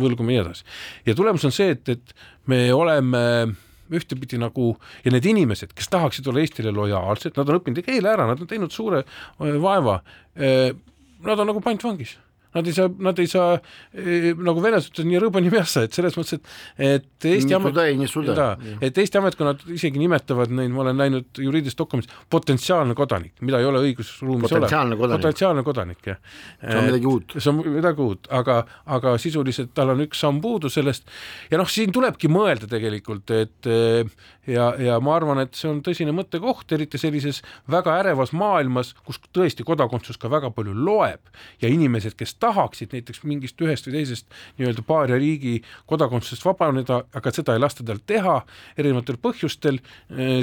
[0.00, 0.66] võlguma ja nii edasi.
[1.06, 2.14] ja tulemus on see, et, et
[2.46, 3.22] me oleme
[3.86, 4.72] ühtepidi nagu
[5.04, 8.50] ja need inimesed, kes tahaksid olla Eestile lojaalsed, nad on õppinud keele ära, nad on
[8.50, 9.04] teinud suure
[9.38, 10.00] vaeva.
[10.36, 12.16] Nad on nagu pantvangis
[12.56, 15.96] nad ei saa, nad ei saa eh, nagu venelased ütlevad nii rõõba nii mässa, et
[15.96, 17.80] selles mõttes, et et Eesti amet-,
[18.84, 23.68] et Eesti ametkonnad isegi nimetavad neid, ma olen näinud juriidilises dokumendis, potentsiaalne kodanik, mida ei
[23.68, 26.20] ole õigusruumis potentsiaalne kodanik, potentsiaalne kodanik, jah.
[26.60, 27.36] see on midagi uut.
[27.38, 28.60] see on midagi uut, aga,
[28.96, 31.06] aga sisuliselt tal on üks samm puudu sellest.
[31.50, 33.70] Ja noh, siin tulebki mõelda tegelikult, et
[34.46, 39.20] ja, ja ma arvan, et see on tõsine mõttekoht, eriti sellises väga ärevas maailmas, kus
[39.34, 41.20] tõesti kodakondsus ka väga palju loeb
[41.62, 44.26] ja inimesed, kes tahaksid näiteks mingist ühest või teisest
[44.58, 48.38] nii-öelda paaria riigi kodakondsusest vabaneda, aga seda ei lasta tal teha
[48.78, 49.80] erinevatel põhjustel,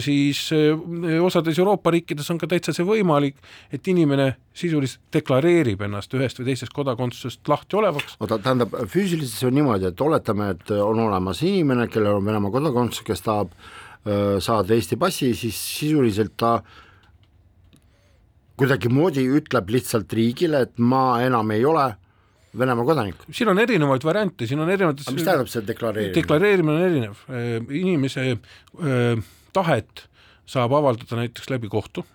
[0.04, 3.40] siis eh, osades Euroopa riikides on ka täitsa see võimalik,
[3.74, 8.18] et inimene sisuliselt deklareerib ennast ühest või teisest kodakondsusest lahti olevaks.
[8.20, 12.54] oota, tähendab, füüsiliselt see on niimoodi, et oletame, et on olemas inimene, kellel on Venemaa
[12.54, 13.54] kodakondsus, kes tahab
[14.04, 16.58] saada Eesti passi, siis sisuliselt ta
[18.60, 21.94] kuidagimoodi ütleb lihtsalt riigile, et ma enam ei ole
[22.54, 23.24] Venemaa kodanik.
[23.34, 26.14] siin on erinevaid variante, siin on erinevates mis tähendab see deklareerimine?
[26.20, 27.24] deklareerimine on erinev,
[27.74, 29.24] inimese äh,
[29.58, 30.04] tahet
[30.46, 32.06] saab avaldada näiteks läbi kohtu,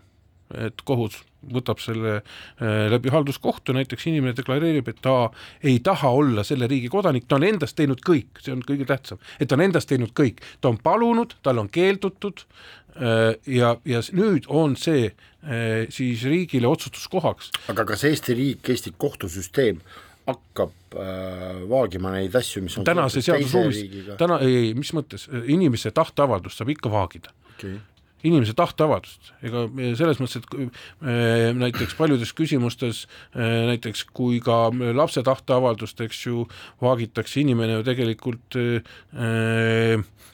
[0.55, 1.19] et kohus
[1.55, 5.31] võtab selle äh, läbi halduskohtu, näiteks inimene deklareerib, et ta
[5.63, 9.23] ei taha olla selle riigi kodanik, ta on endast teinud kõik, see on kõige tähtsam,
[9.39, 14.03] et ta on endast teinud kõik, ta on palunud, tal on keeldutud äh, ja, ja
[14.19, 17.53] nüüd on see äh, siis riigile otsustuskohaks.
[17.73, 19.83] aga kas Eesti riik, Eesti kohtusüsteem
[20.29, 23.85] hakkab äh, vaagima neid asju, mis on tänase seadusruumis,
[24.21, 27.33] täna, ei, ei, mis mõttes, inimese tahteavaldust saab ikka vaagida.
[27.55, 27.79] Okay
[28.27, 29.65] inimese tahteavaldust, ega
[29.99, 36.47] selles mõttes, et äh, näiteks paljudes küsimustes äh, näiteks kui ka lapse tahteavaldust, eks ju,
[36.83, 38.59] vaagitakse inimene ju tegelikult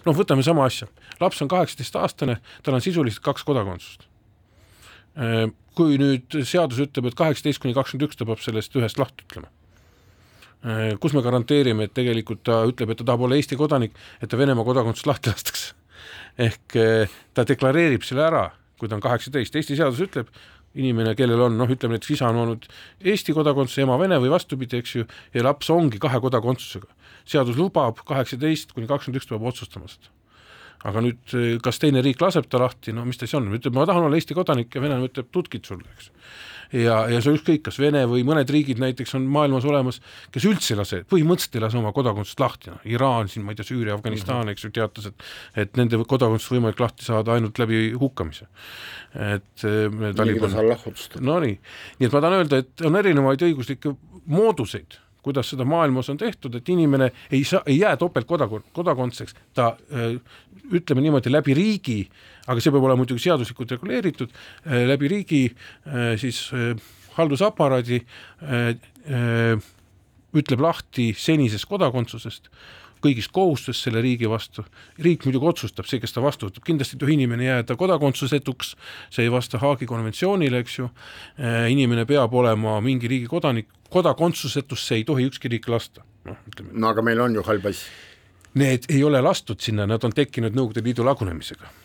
[0.04, 0.88] noh, võtame sama asja,
[1.20, 4.08] laps on kaheksateistaastane, tal on sisuliselt kaks kodakondsust.
[5.74, 9.50] kui nüüd seadus ütleb, et kaheksateist kuni kakskümmend üks ta peab sellest ühest lahti ütlema.
[11.00, 14.38] Kus me garanteerime, et tegelikult ta ütleb, et ta tahab olla Eesti kodanik, et ta
[14.40, 15.74] Venemaa kodakondsusest lahti lastakse
[16.40, 18.44] ehk eh, ta deklareerib selle ära,
[18.80, 20.30] kui ta on kaheksateist, Eesti seadus ütleb,
[20.74, 22.66] inimene, kellel on noh, ütleme näiteks isa on olnud
[23.04, 26.90] Eesti kodakondsus, ema Vene või vastupidi, eks ju, ja laps ongi kahe kodakondsusega.
[27.24, 30.10] seadus lubab kaheksateist kuni kakskümmend üks peab otsustama seda.
[30.84, 33.72] aga nüüd, eh, kas teine riik laseb ta lahti, no mis ta siis on, ütleb,
[33.72, 36.10] ma tahan olla Eesti kodanik ja venelane ütleb, tutkit sulle, eks
[36.72, 40.00] ja, ja see ükskõik, kas Vene või mõned riigid näiteks on maailmas olemas,
[40.34, 43.60] kes üldse ei lase, põhimõtteliselt ei lase oma kodakondsust lahti, noh, Iraan siin, ma ei
[43.60, 47.86] tea, Süüria, Afganistan eks ju, teatas, et et nende kodakondsus võimalik lahti saada ainult läbi
[48.00, 48.48] hukkamise.
[49.14, 50.58] et äh, Taliban,
[51.20, 51.58] no nii,
[52.00, 53.94] nii et ma tahan öelda, et on erinevaid õiguslikke
[54.26, 59.72] mooduseid kuidas seda maailmas on tehtud, et inimene ei saa, ei jää topeltkodakond-, kodakondseks, ta
[59.92, 60.18] äh,
[60.72, 61.98] ütleme niimoodi, läbi riigi,
[62.46, 64.34] aga see peab olema muidugi seaduslikult reguleeritud,
[64.66, 66.46] äh, läbi riigi äh, siis
[67.14, 68.00] haldusaparaadi
[70.34, 72.48] ütleb lahti senisest kodakondsusest
[73.04, 74.64] kõigist kohustust selle riigi vastu.
[74.98, 78.74] riik muidugi otsustab, see, kes ta vastu võtab, kindlasti ei tohi inimene jääda kodakondsusetuks,
[79.14, 80.90] see ei vasta Haagi konventsioonile, eks ju,
[81.38, 86.72] äh, inimene peab olema mingi riigi kodanik, kodakondsusetusse ei tohi ükski riik lasta, noh ütleme.
[86.72, 87.86] no aga meil on ju hall pass.
[88.54, 91.83] Need ei ole lastud sinna, nad on tekkinud Nõukogude Liidu lagunemisega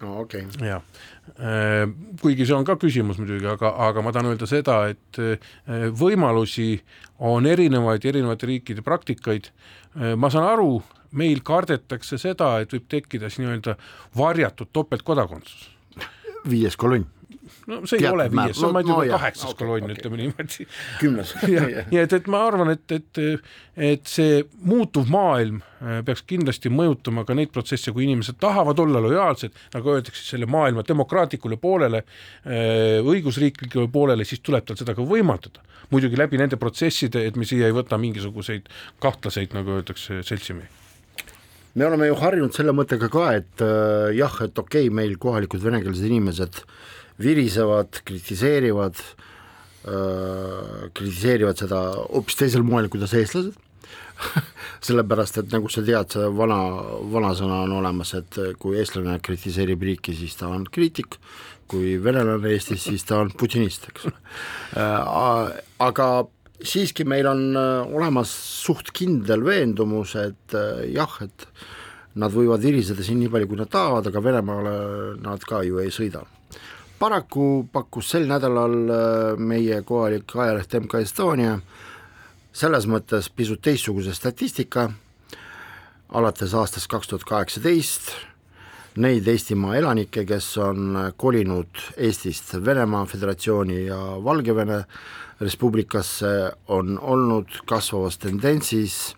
[0.00, 0.68] no okei okay..
[0.68, 0.82] jah,
[1.36, 1.84] äh,
[2.20, 6.72] kuigi see on ka küsimus muidugi, aga, aga ma tahan öelda seda, et äh, võimalusi
[7.30, 9.50] on erinevaid, erinevate riikide praktikaid.
[9.96, 10.80] Äh, ma saan aru,
[11.16, 13.76] meil kardetakse seda, et võib tekkida siis nii-öelda
[14.16, 15.70] varjatud topeltkodakondsus.
[16.48, 17.04] viies kolonn
[17.66, 19.86] no see ei Tead, ole viies, see on ma ei tea no, kaheksas okay, kolonn
[19.86, 20.66] okay., ütleme niimoodi.
[21.00, 21.32] kümnes
[21.90, 23.20] nii et, et ma arvan, et, et,
[23.90, 24.40] et see
[24.70, 29.94] muutuv maailm äh, peaks kindlasti mõjutama ka neid protsesse, kui inimesed tahavad olla lojaalsed, nagu
[29.94, 32.04] öeldakse, selle maailma demokraatlikule poolele,
[32.44, 35.66] äh, õigusriiklikule poolele, siis tuleb tal seda ka võimaldada.
[35.90, 38.68] muidugi läbi nende protsesside, et me siia ei võta mingisuguseid
[39.02, 40.78] kahtlaseid, nagu öeldakse, seltsimehi
[41.74, 45.62] me oleme ju harjunud selle mõttega ka, et äh, jah, et okei okay,, meil kohalikud
[45.62, 46.72] venekeelsed inimesed äh,
[47.20, 49.00] virisevad, kritiseerivad
[49.88, 53.56] äh,, kritiseerivad seda hoopis teisel moel, kuidas eestlased
[54.86, 56.58] sellepärast, et nagu sa tead, see vana,
[57.12, 61.16] vanasõna on olemas, et kui eestlane kritiseerib riiki, siis ta on kriitik,
[61.70, 65.56] kui venelane Eestis, siis ta on putinist, eks äh,.
[65.80, 66.08] aga
[66.60, 68.32] siiski meil on äh, olemas
[68.64, 70.56] suht kindel veendumus, et
[70.92, 71.46] jah, et
[72.20, 74.74] nad võivad viriseda siin nii palju, kui nad tahavad, aga Venemaale
[75.22, 76.24] nad ka ju ei sõida
[77.00, 81.54] paraku pakkus sel nädalal äh, meie kohalik ajaleht MK Estonia
[82.52, 84.88] selles mõttes pisut teistsuguse statistika,
[86.12, 88.10] alates aastast kaks tuhat kaheksateist
[89.00, 94.82] neid Eestimaa elanikke, kes on kolinud Eestist Venemaa Föderatsiooni ja Valgevene
[95.40, 99.14] Res Publicasse, on olnud kasvavas tendentsis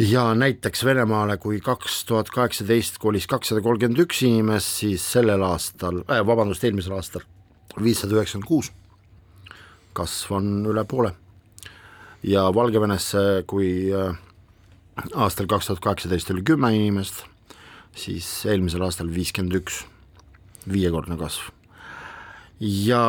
[0.00, 6.00] ja näiteks Venemaale, kui kaks tuhat kaheksateist kolis kakssada kolmkümmend üks inimest, siis sellel aastal
[6.06, 7.24] äh,, vabandust, eelmisel aastal
[7.82, 8.70] viissada üheksakümmend kuus,
[9.96, 11.12] kasv on üle poole.
[12.22, 14.16] ja Valgevenesse, kui äh,
[15.14, 17.24] aastal kaks tuhat kaheksateist oli kümme inimest,
[17.96, 19.84] siis eelmisel aastal viiskümmend üks,
[20.70, 21.52] viiekordne kasv.
[22.60, 23.04] ja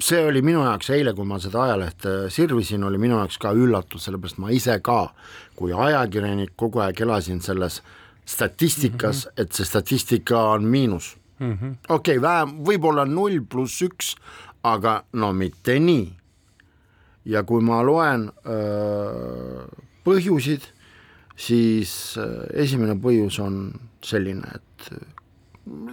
[0.00, 4.06] see oli minu jaoks eile, kui ma seda ajalehte sirvisin, oli minu jaoks ka üllatus,
[4.06, 5.08] sellepärast ma ise ka
[5.58, 7.80] kui ajakirjanik kogu aeg elasin selles
[8.26, 9.42] statistikas mm, -hmm.
[9.42, 11.74] et see statistika on miinus mm -hmm..
[11.88, 14.14] okei okay,, vähem, võib-olla null pluss üks,
[14.62, 16.12] aga no mitte nii.
[17.24, 19.66] ja kui ma loen öö,
[20.04, 20.62] põhjusid,
[21.36, 24.90] siis öö, esimene põhjus on selline, et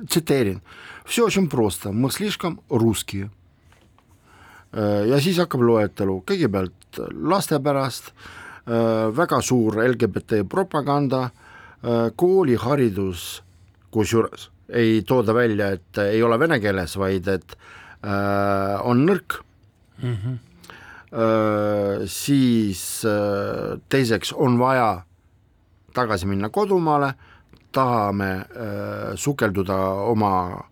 [0.06, 0.62] tsiteerin,
[1.06, 3.37] все очень просто, мы слишком русские Äh,
[5.09, 7.01] ja siis hakkab loetelu, kõigepealt
[7.31, 8.13] laste pärast,
[8.69, 13.43] äh, väga suur LGBT propaganda, äh, kooliharidus,
[13.91, 17.57] kusjuures ei tooda välja, et ei ole vene keeles, vaid et
[18.85, 19.41] on nõrk
[20.03, 20.15] mm.
[20.15, 20.37] -hmm.
[22.07, 23.03] Siis
[23.89, 25.03] teiseks on vaja
[25.95, 27.15] tagasi minna kodumaale,
[27.73, 28.45] tahame
[29.17, 29.77] sukelduda
[30.13, 30.69] oma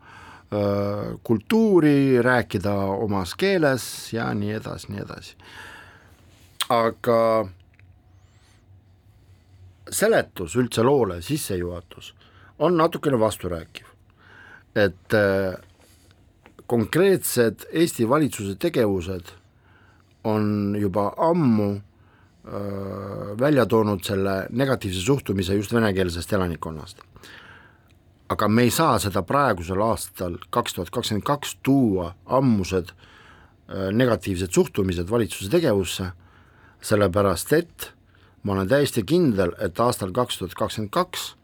[1.23, 5.37] kultuuri, rääkida omas keeles ja nii edasi, nii edasi.
[6.69, 7.49] aga
[9.91, 12.15] seletus üldse loole, sissejuhatus
[12.59, 13.87] on natukene vasturääkiv,
[14.75, 15.15] et
[16.67, 19.31] konkreetsed Eesti valitsuse tegevused
[20.25, 27.03] on juba ammu öö, välja toonud selle negatiivse suhtumise just venekeelsest elanikkonnast
[28.29, 34.53] aga me ei saa seda praegusel aastal, kaks tuhat kakskümmend kaks, tuua ammused äh, negatiivsed
[34.53, 36.11] suhtumised valitsuse tegevusse,
[36.83, 37.91] sellepärast et
[38.43, 41.35] ma olen täiesti kindel, et aastal kaks tuhat kakskümmend kaks,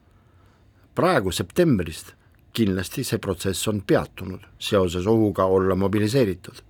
[0.94, 2.14] praegu septembrist,
[2.52, 6.62] kindlasti see protsess on peatunud seoses ohuga olla mobiliseeritud.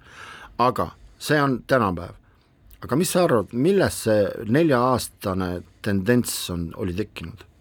[0.59, 2.15] aga see on tänapäev.
[2.83, 7.52] aga mis sa arvad, millest see nelja-aastane tendents on, oli tekkinud?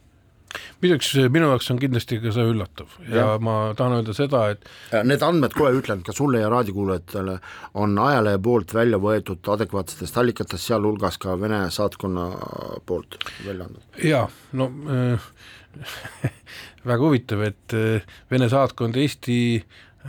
[0.82, 4.68] Muideks minu jaoks on kindlasti ka see üllatav ja, ja ma tahan öelda seda, et
[5.08, 7.38] Need andmed, kohe ütlen ka sulle ja raadiokuulajatele,
[7.80, 12.28] on ajalehe poolt välja võetud adekvaatsetest allikatest, sealhulgas ka Vene saatkonna
[12.86, 13.86] poolt välja antud.
[14.04, 14.26] jaa,
[14.58, 15.30] no äh,
[16.92, 19.40] väga huvitav, et äh, Vene saatkond Eesti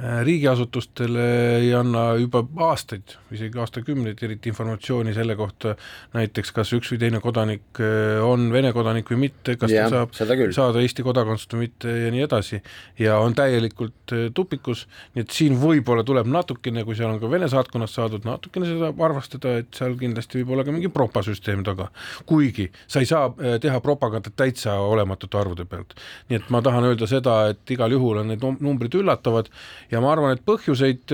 [0.00, 1.24] riigiasutustele
[1.58, 5.74] ei anna juba aastaid, isegi aastakümneid eriti informatsiooni selle kohta,
[6.14, 10.02] näiteks kas üks või teine kodanik äh, on Vene kodanik või mitte, kas ja, ta
[10.08, 12.62] saab saada Eesti kodakondsust või mitte ja nii edasi,
[13.00, 17.30] ja on täielikult äh, tupikus, nii et siin võib-olla tuleb natukene, kui seal on ka
[17.30, 21.90] Vene saatkonnast saadud, natukene seda arvestada, et seal kindlasti võib olla ka mingi propasüsteem taga,
[22.28, 25.92] kuigi sa ei saa äh, teha propagandat täitsa olematute arvude pealt.
[26.32, 29.52] nii et ma tahan öelda seda, et igal juhul on need numbrid üllatavad
[29.92, 31.12] ja ma arvan, et põhjuseid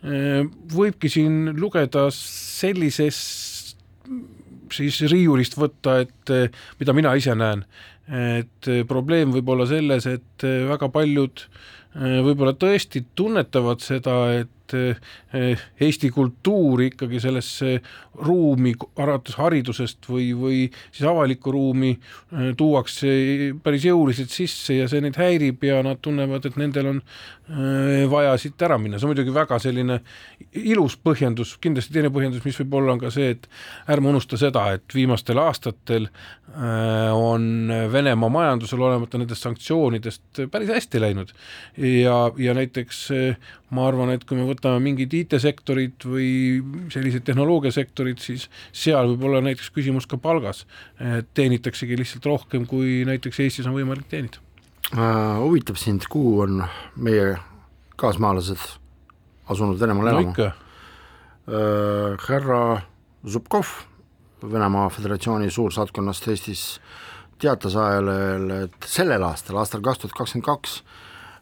[0.00, 3.16] Äh, võibki siin lugeda sellises
[4.72, 7.66] siis riiulist võtta, et äh, mida mina ise näen,
[8.10, 11.44] et probleem võib olla selles, et väga paljud
[11.94, 17.76] võib-olla tõesti tunnetavad seda, et Eesti kultuuri ikkagi sellesse
[18.26, 21.94] ruumi, alates haridusest või, või siis avalikku ruumi
[22.56, 23.10] tuuakse
[23.62, 27.04] päris jõuliselt sisse ja see neid häirib ja nad tunnevad, et nendel on
[27.50, 29.96] Äh, vaja siit ära minna, see on muidugi väga selline
[30.60, 33.48] ilus põhjendus, kindlasti teine põhjendus, mis võib olla, on ka see, et
[33.90, 36.06] ärme unusta seda, et viimastel aastatel
[37.14, 41.30] on Venemaa majandusel olemata nendest sanktsioonidest päris hästi läinud.
[41.78, 43.04] Ja, ja näiteks
[43.74, 46.28] ma arvan, et kui me võtame mingid IT-sektorid või
[46.92, 50.66] sellised tehnoloogiasektorid, siis seal võib olla näiteks küsimus ka palgas,
[51.34, 54.42] teenitaksegi lihtsalt rohkem, kui näiteks Eestis on võimalik teenida
[54.92, 55.38] äh,.
[55.40, 56.64] huvitab sind, kuhu on
[56.96, 57.36] meie
[58.00, 58.80] kaasmaalased
[59.50, 60.50] asunud Venemaal elama no?
[61.50, 62.82] Äh, härra
[63.26, 63.66] Zubkov
[64.52, 66.80] Venemaa Föderatsiooni suursaatkonnast Eestis
[67.40, 70.76] teatas ajalehele, et sellel aastal, aastal kaks tuhat kakskümmend kaks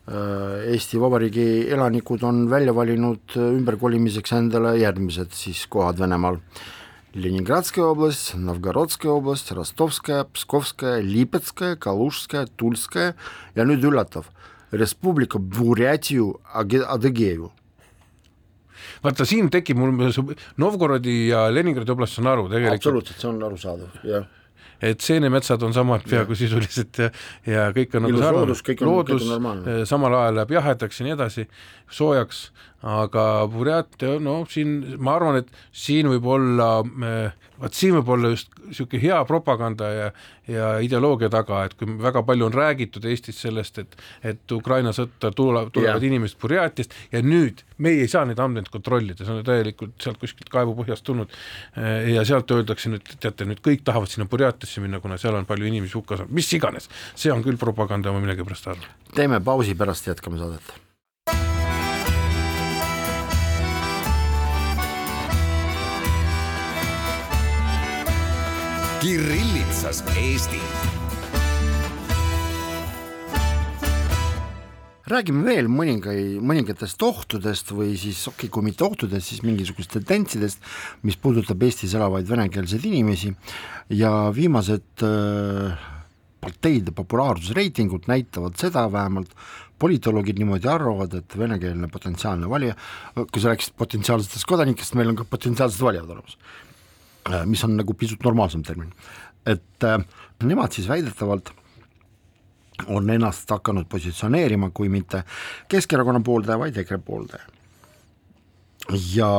[0.09, 6.39] Äh, Eesti Vabariigi elanikud on välja valinud äh, ümberkolimiseks endale järgmised siis kohad Venemaal.
[7.19, 13.13] Leningradskaya oblast, Novgorodskaya oblast, Rostovskaya, Pskovskaya, Lipetskaya, Kalužskaya, Tulskaya
[13.57, 14.31] ja nüüd üllatav,
[14.73, 17.53] Respublika Burjatiu Adõgeju
[19.05, 19.93] vaata siin tekib mul,
[20.63, 22.81] Novgorodi ja Leningradi oblast saan aru tegelikult.
[22.81, 24.27] absoluutselt, see on arusaadav, jah
[24.83, 27.11] et seenemetsad on samad peaaegu sisuliselt ja,
[27.47, 31.01] ja kõik on nagu sarnane, loodus, kõik on, loodus kõik on samal ajal läheb jahedaks
[31.01, 31.47] ja nii edasi,
[31.91, 32.49] soojaks,
[32.83, 38.31] aga Burjaatia, no siin ma arvan, et siin võib olla äh, vaat siin võib olla
[38.33, 40.07] just niisugune hea propaganda ja,
[40.51, 43.99] ja ideoloogia taga, et kui väga palju on räägitud Eestis sellest, et,
[44.33, 46.11] et Ukraina sõtta tulevad, tulevad yeah.
[46.11, 50.51] inimesed Burjaatiast ja nüüd meie ei saa neid andmeid kontrollida, see on täielikult sealt kuskilt
[50.55, 51.39] kaevupõhjast tulnud.
[52.15, 55.71] ja sealt öeldakse nüüd, teate nüüd kõik tahavad sinna Burjaatiasse minna, kuna seal on palju
[55.71, 58.93] inimesi hukka saanud, mis iganes, see on küll propaganda, ma millegipärast arvan.
[59.15, 60.88] teeme pausi, pärast jätkame saadet
[68.99, 70.59] Kirillitsas Eesti.
[75.09, 80.67] räägime veel mõningai, mõningatest ohtudest või siis okei okay,, kui mitte ohtudest, siis mingisugustest tendentsidest,
[81.07, 83.31] mis puudutab Eestis elavaid venekeelseid inimesi
[83.95, 85.89] ja viimased äh,
[86.43, 89.31] parteide populaarsusreitingud näitavad seda vähemalt,
[89.79, 92.75] politoloogid niimoodi arvavad, et venekeelne potentsiaalne valija,
[93.15, 96.35] kui sa rääkisid potentsiaalsetest kodanikest, meil on ka potentsiaalsed valijad olemas
[97.47, 98.93] mis on nagu pisut normaalsem termin,
[99.47, 99.99] et äh,
[100.45, 101.53] nemad siis väidetavalt
[102.87, 105.25] on ennast hakanud positsioneerima kui mitte
[105.69, 107.43] Keskerakonna pooldaja, vaid EKRE pooldaja.
[109.15, 109.31] ja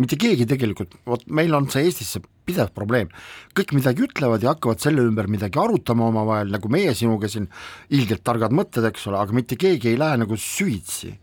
[0.00, 3.10] mitte keegi tegelikult, vot meil on see Eestis see pidev probleem,
[3.56, 7.48] kõik midagi ütlevad ja hakkavad selle ümber midagi arutama omavahel, nagu meie sinuga siin,
[7.94, 11.14] ilgelt targad mõtted, eks ole, aga mitte keegi ei lähe nagu süvitsi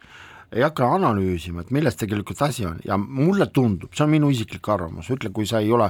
[0.52, 2.80] ei hakka analüüsima, et milles tegelikult asi on.
[2.88, 5.90] Ja mulle tundub, see on minu isiklik arvamus, ütle, kui sa ei ole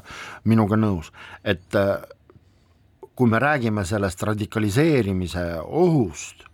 [0.49, 1.12] minuga nõus,
[1.45, 1.97] et äh,
[3.18, 6.45] kui me räägime sellest radikaliseerimise ohust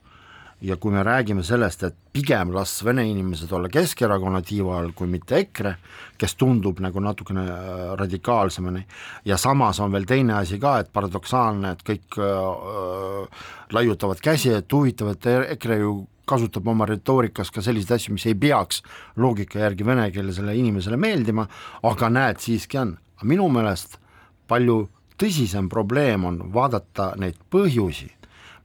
[0.63, 5.09] ja kui me räägime sellest, et pigem las vene inimesed olla Keskerakonna tiiva all kui
[5.11, 5.73] mitte EKRE,
[6.19, 8.85] kes tundub nagu natukene äh, radikaalsemani,
[9.27, 13.43] ja samas on veel teine asi ka, et paradoksaalne, et kõik äh,
[13.75, 18.35] laiutavad käsi, et huvitav, et EKRE ju kasutab oma retoorikas ka selliseid asju, mis ei
[18.35, 18.81] peaks
[19.19, 21.47] loogika järgi venekeelsele inimesele meeldima,
[21.83, 22.97] aga näed, siiski on.
[23.23, 23.99] minu meelest
[24.47, 28.09] palju tõsisem probleem on vaadata neid põhjusi,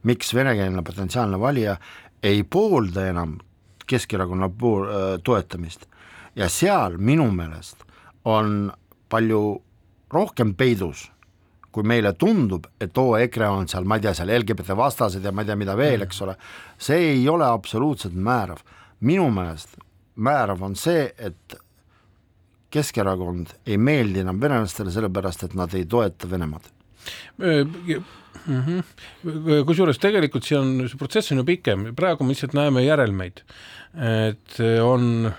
[0.03, 1.77] miks venekeelne potentsiaalne valija
[2.23, 3.37] ei poolda enam
[3.89, 5.87] Keskerakonna pool äh, toetamist
[6.35, 7.81] ja seal minu meelest
[8.25, 8.71] on
[9.09, 9.41] palju
[10.13, 11.07] rohkem peidus
[11.71, 15.33] kui meile tundub, et oo, EKRE on seal, ma ei tea, seal LGBT vastased ja
[15.35, 16.35] ma ei tea, mida veel, eks ole,
[16.81, 18.63] see ei ole absoluutselt määrav.
[18.99, 19.77] minu meelest
[20.19, 21.59] määrav on see, et
[22.69, 26.67] Keskerakond ei meeldi enam venelastele, sellepärast et nad ei toeta Venemaad
[27.37, 28.03] mm.
[28.45, 28.83] -hmm.
[29.65, 33.41] kusjuures tegelikult see on, see protsess on ju pikem, praegu me lihtsalt näeme järelmeid,
[34.25, 35.31] et on,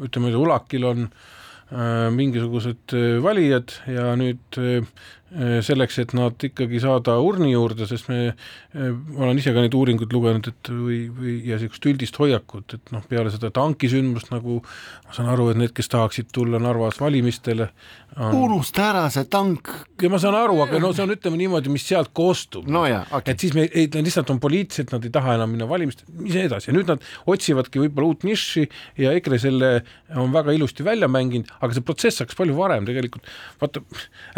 [0.00, 4.84] ütleme, ULAK-il on äh, mingisugused valijad ja nüüd äh,
[5.23, 5.23] Äh,
[5.66, 9.74] selleks, et nad ikkagi saada urni juurde, sest me, äh, ma olen ise ka neid
[9.74, 14.60] uuringuid lugenud, et või, või ja niisugust üldist hoiakut, et noh, peale seda tankisündmust nagu
[14.62, 17.66] ma saan aru, et need, kes tahaksid tulla Narvas valimistele
[18.14, 18.36] on...
[18.46, 19.72] unusta ära see tank.
[20.02, 22.84] ja ma saan aru, aga no see on, ütleme niimoodi, mis sealt kostub no.
[22.84, 23.34] Okay.
[23.34, 26.70] et siis me ei, lihtsalt on poliitiliselt, nad ei taha enam minna valimistele, mis edasi
[26.70, 28.66] ja nüüd nad otsivadki võib-olla uut nišši
[29.02, 29.72] ja EKRE selle
[30.14, 33.26] on väga ilusti välja mänginud, aga see protsess hakkas palju varem tegelikult.
[33.58, 33.82] vaata,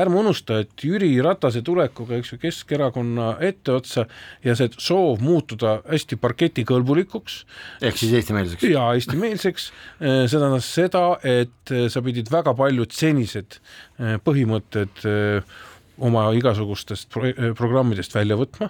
[0.01, 4.07] ärme unusta, et Jüri Ratase tulekuga, eks ju, Keskerakonna etteotsa
[4.45, 7.39] ja see soov muutuda hästi parketikõlbulikuks.
[7.83, 8.67] ehk siis eestimeelseks.
[8.71, 9.71] jaa, eestimeelseks,
[10.01, 13.59] eh, see tähendas seda, et eh, sa pidid väga paljud senised
[13.99, 15.07] eh, põhimõtted
[16.05, 18.69] oma igasugustest pro eh, programmidest välja võtma.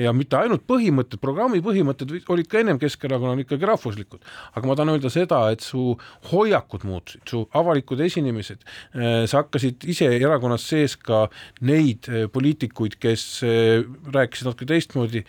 [0.00, 4.22] Ja mitte ainult põhimõtted, programmi põhimõtted olid ka ennem Keskerakonnal ikkagi rahvuslikud,
[4.54, 5.94] aga ma tahan öelda seda, et su
[6.30, 11.24] hoiakud muutusid, su avalikud esinemised, eh, sa hakkasid ise erakonnas sees ka
[11.64, 13.24] neid eh, poliitikuid, kes
[14.14, 15.22] rääkisid natuke teistmoodi,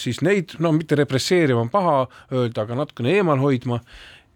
[0.00, 1.96] siis neid, no mitte represseerima on paha
[2.32, 3.80] öelda, aga natukene eemal hoidma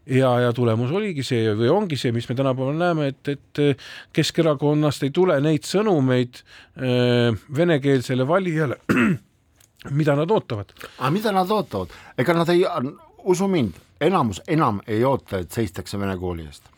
[0.06, 3.82] ja, ja tulemus oligi see või ongi see, mis me tänapäeval näeme, et, et
[4.12, 8.80] Keskerakonnast ei tule neid sõnumeid äh, venekeelsele valijale,
[9.98, 10.74] mida nad ootavad.
[10.98, 12.66] aga mida nad ootavad, ega nad ei,
[13.24, 16.68] usu mind, enamus enam ei oota, et seistakse vene kooli eest.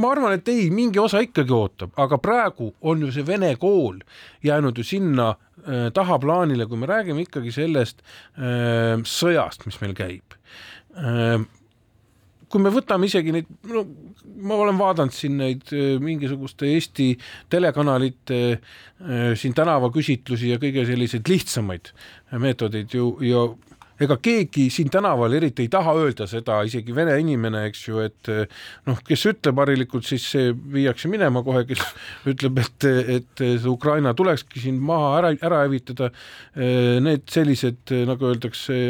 [0.00, 3.98] Ma arvan, et ei, mingi osa ikkagi ootab, aga praegu on ju see vene kool
[4.44, 10.38] jäänud ju sinna äh, tahaplaanile, kui me räägime ikkagi sellest äh, sõjast, mis meil käib.
[10.96, 11.44] Äh,
[12.54, 13.82] kui me võtame isegi neid, no
[14.46, 17.10] ma olen vaadanud siin neid äh, mingisuguste Eesti
[17.50, 21.90] telekanalite äh, siin tänavaküsitlusi ja kõige selliseid lihtsamaid
[22.38, 23.48] meetodeid ju ja
[24.04, 28.30] ega keegi siin tänaval eriti ei taha öelda seda, isegi vene inimene, eks ju, et
[28.88, 31.82] noh, kes ütleb harilikult, siis see viiakse minema kohe, kes
[32.32, 32.88] ütleb, et,
[33.18, 36.10] et Ukraina tulekski siin maha ära, ära hävitada.
[36.54, 38.80] Need sellised, nagu öeldakse,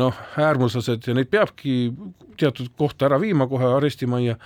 [0.00, 1.92] noh, äärmuslased ja neid peabki
[2.40, 4.38] teatud kohta ära viima kohe arestimajja,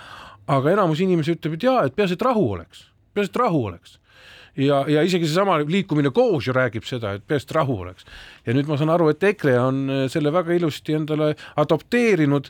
[0.51, 2.83] aga enamus inimesi ütleb, et jaa, et peaasi, et rahu oleks,
[3.15, 3.95] peaasi, et rahu oleks
[4.57, 8.05] ja, ja isegi seesama liikumine koos ju räägib seda, et peaasi, et rahu oleks.
[8.45, 12.49] ja nüüd ma saan aru, et EKRE on äh, selle väga ilusti endale adopteerinud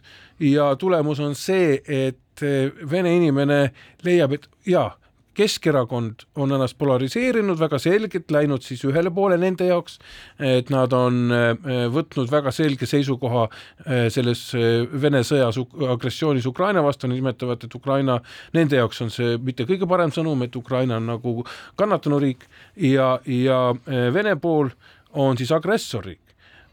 [0.51, 3.61] ja tulemus on see, et äh, vene inimene
[4.05, 4.91] leiab, et jaa
[5.37, 9.99] Keskerakond on ennast polariseerinud väga selgelt, läinud siis ühele poole nende jaoks,
[10.41, 15.59] et nad on äh, võtnud väga selge seisukoha äh, selles äh, Vene sõjas,
[15.93, 18.17] agressioonis Ukraina vastu, nad nimetavad, et Ukraina,
[18.57, 21.35] nende jaoks on see mitte kõige parem sõnum, et Ukraina on nagu
[21.77, 22.47] kannatanuriik
[22.89, 24.73] ja, ja Vene pool
[25.17, 26.26] on siis agressorriik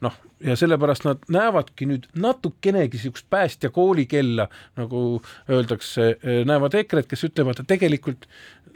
[0.04, 4.48] noh, ja sellepärast nad näevadki nüüd natukenegi niisugust päästja koolikella,
[4.80, 6.14] nagu öeldakse,
[6.48, 8.30] näevad EKRE-t, kes ütlevad, et tegelikult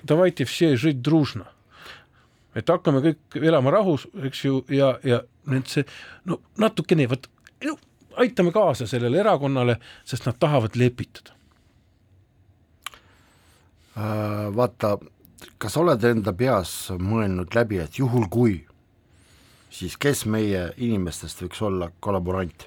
[0.04, 1.46] davайте все жить дружно.
[2.56, 5.88] et hakkame kõik elama rahus, eks ju, ja, ja nüüd see
[6.30, 7.26] no natukene, vot
[7.66, 7.78] no,
[8.22, 11.34] aitame kaasa sellele erakonnale, sest nad tahavad lepitada.
[13.98, 14.98] Äh, vaata,
[15.58, 18.60] kas oled enda peas mõelnud läbi, et juhul kui
[19.71, 22.67] siis kes meie inimestest võiks olla kollaborant?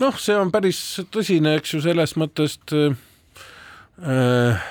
[0.00, 0.80] noh, see on päris
[1.14, 4.64] tõsine, eks ju, selles mõttes äh,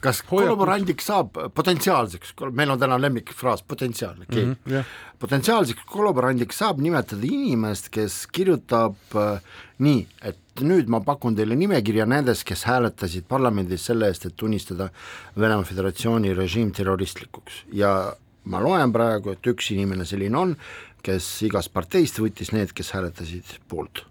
[0.00, 4.44] kas kollaborandiks saab potentsiaalseks, meil on täna lemmikfraas potentsiaalne okay.
[4.44, 4.86] mm, -hmm, yeah.
[5.18, 9.42] potentsiaalseks kollaborandiks saab nimetada inimest, kes kirjutab äh,
[9.78, 14.90] nii, et nüüd ma pakun teile nimekirja nendest, kes hääletasid parlamendis selle eest, et tunnistada
[15.36, 18.14] Venemaa Föderatsiooni režiim terroristlikuks ja
[18.49, 20.57] ma loen praegu, et üks inimene selline on,
[21.05, 24.05] kes igast parteist võttis need, kes hääletasid poolt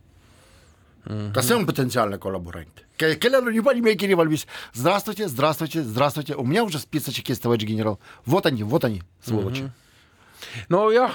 [1.04, 1.12] mm.
[1.12, 1.32] -hmm.
[1.32, 2.84] kas see on potentsiaalne kollaborant?
[2.98, 7.64] Ke-, kellel on juba nimekiri valmis, здравствуйте, здравствуйте, здравствуйте, у меня уже списочек есть, товарищ
[7.64, 9.66] генерал, вот они, вот они, сволочи mm.
[9.68, 10.66] -hmm.
[10.68, 11.12] nojah,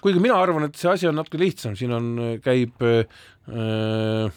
[0.00, 4.32] kuigi mina arvan, et see asi on natuke lihtsam, siin on, käib äh,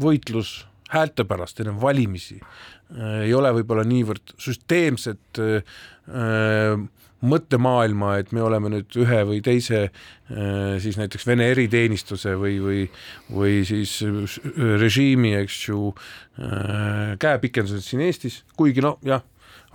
[0.00, 2.40] võitlus häälte pärast enne valimisi,
[3.22, 6.80] ei ole võib-olla niivõrd süsteemset äh,
[7.25, 12.81] mõttemaailma, et me oleme nüüd ühe või teise äh, siis näiteks Vene eriteenistuse või, või,
[13.33, 13.97] või siis
[14.81, 15.93] režiimi, eks ju,
[16.39, 19.23] äh, käepikendused siin Eestis, kuigi noh, jah,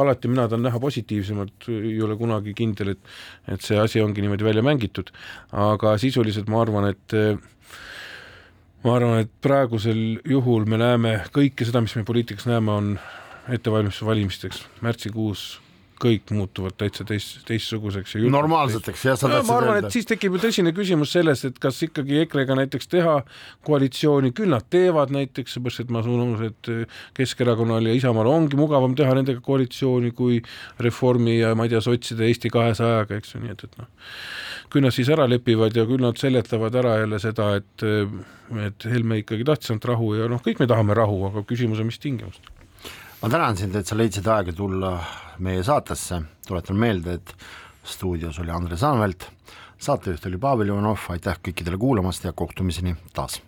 [0.00, 3.14] alati mina tahan näha positiivsemalt, ei ole kunagi kindel, et,
[3.52, 5.12] et see asi ongi niimoodi välja mängitud,
[5.52, 7.16] aga sisuliselt ma arvan, et
[8.84, 12.94] ma arvan, et praegusel juhul me näeme kõike seda, mis me poliitikas näeme, on
[13.50, 15.50] ettevalmistus valimisteks märtsikuus
[16.00, 19.48] kõik muutuvad täitsa teist, teistsuguseks normaalseteks, jah, sa tahtsid öelda.
[19.50, 23.16] ma arvan, et siis tekib ju tõsine küsimus selles, et kas ikkagi EKRE-ga näiteks teha
[23.66, 26.70] koalitsiooni, küll nad teevad näiteks, seepärast et ma saan aru, et
[27.16, 30.40] Keskerakonnal ja Isamaal ongi mugavam teha nendega koalitsiooni kui
[30.80, 33.90] Reformi ja ma ei tea, sotside Eesti kahesajaga, eks ju, nii et, et noh,
[34.72, 37.88] küll nad siis ära lepivad ja küll nad seletavad ära jälle seda, et
[38.50, 41.86] et Helme ikkagi tahtis ainult rahu ja noh, kõik me tahame rahu, aga küsimus on,
[41.86, 42.59] mis tingimustel
[43.22, 44.94] ma tänan sind, et sa leidsid aega tulla
[45.44, 47.34] meie saatesse, tuletan meelde, et
[47.84, 49.26] stuudios oli Andres Anvelt,
[49.80, 53.40] saatejuht oli Pavel Ivanov, aitäh kõikidele kuulamast ja kohtumiseni taas!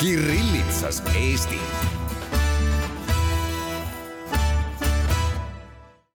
[0.00, 1.58] Kirillitsas Eesti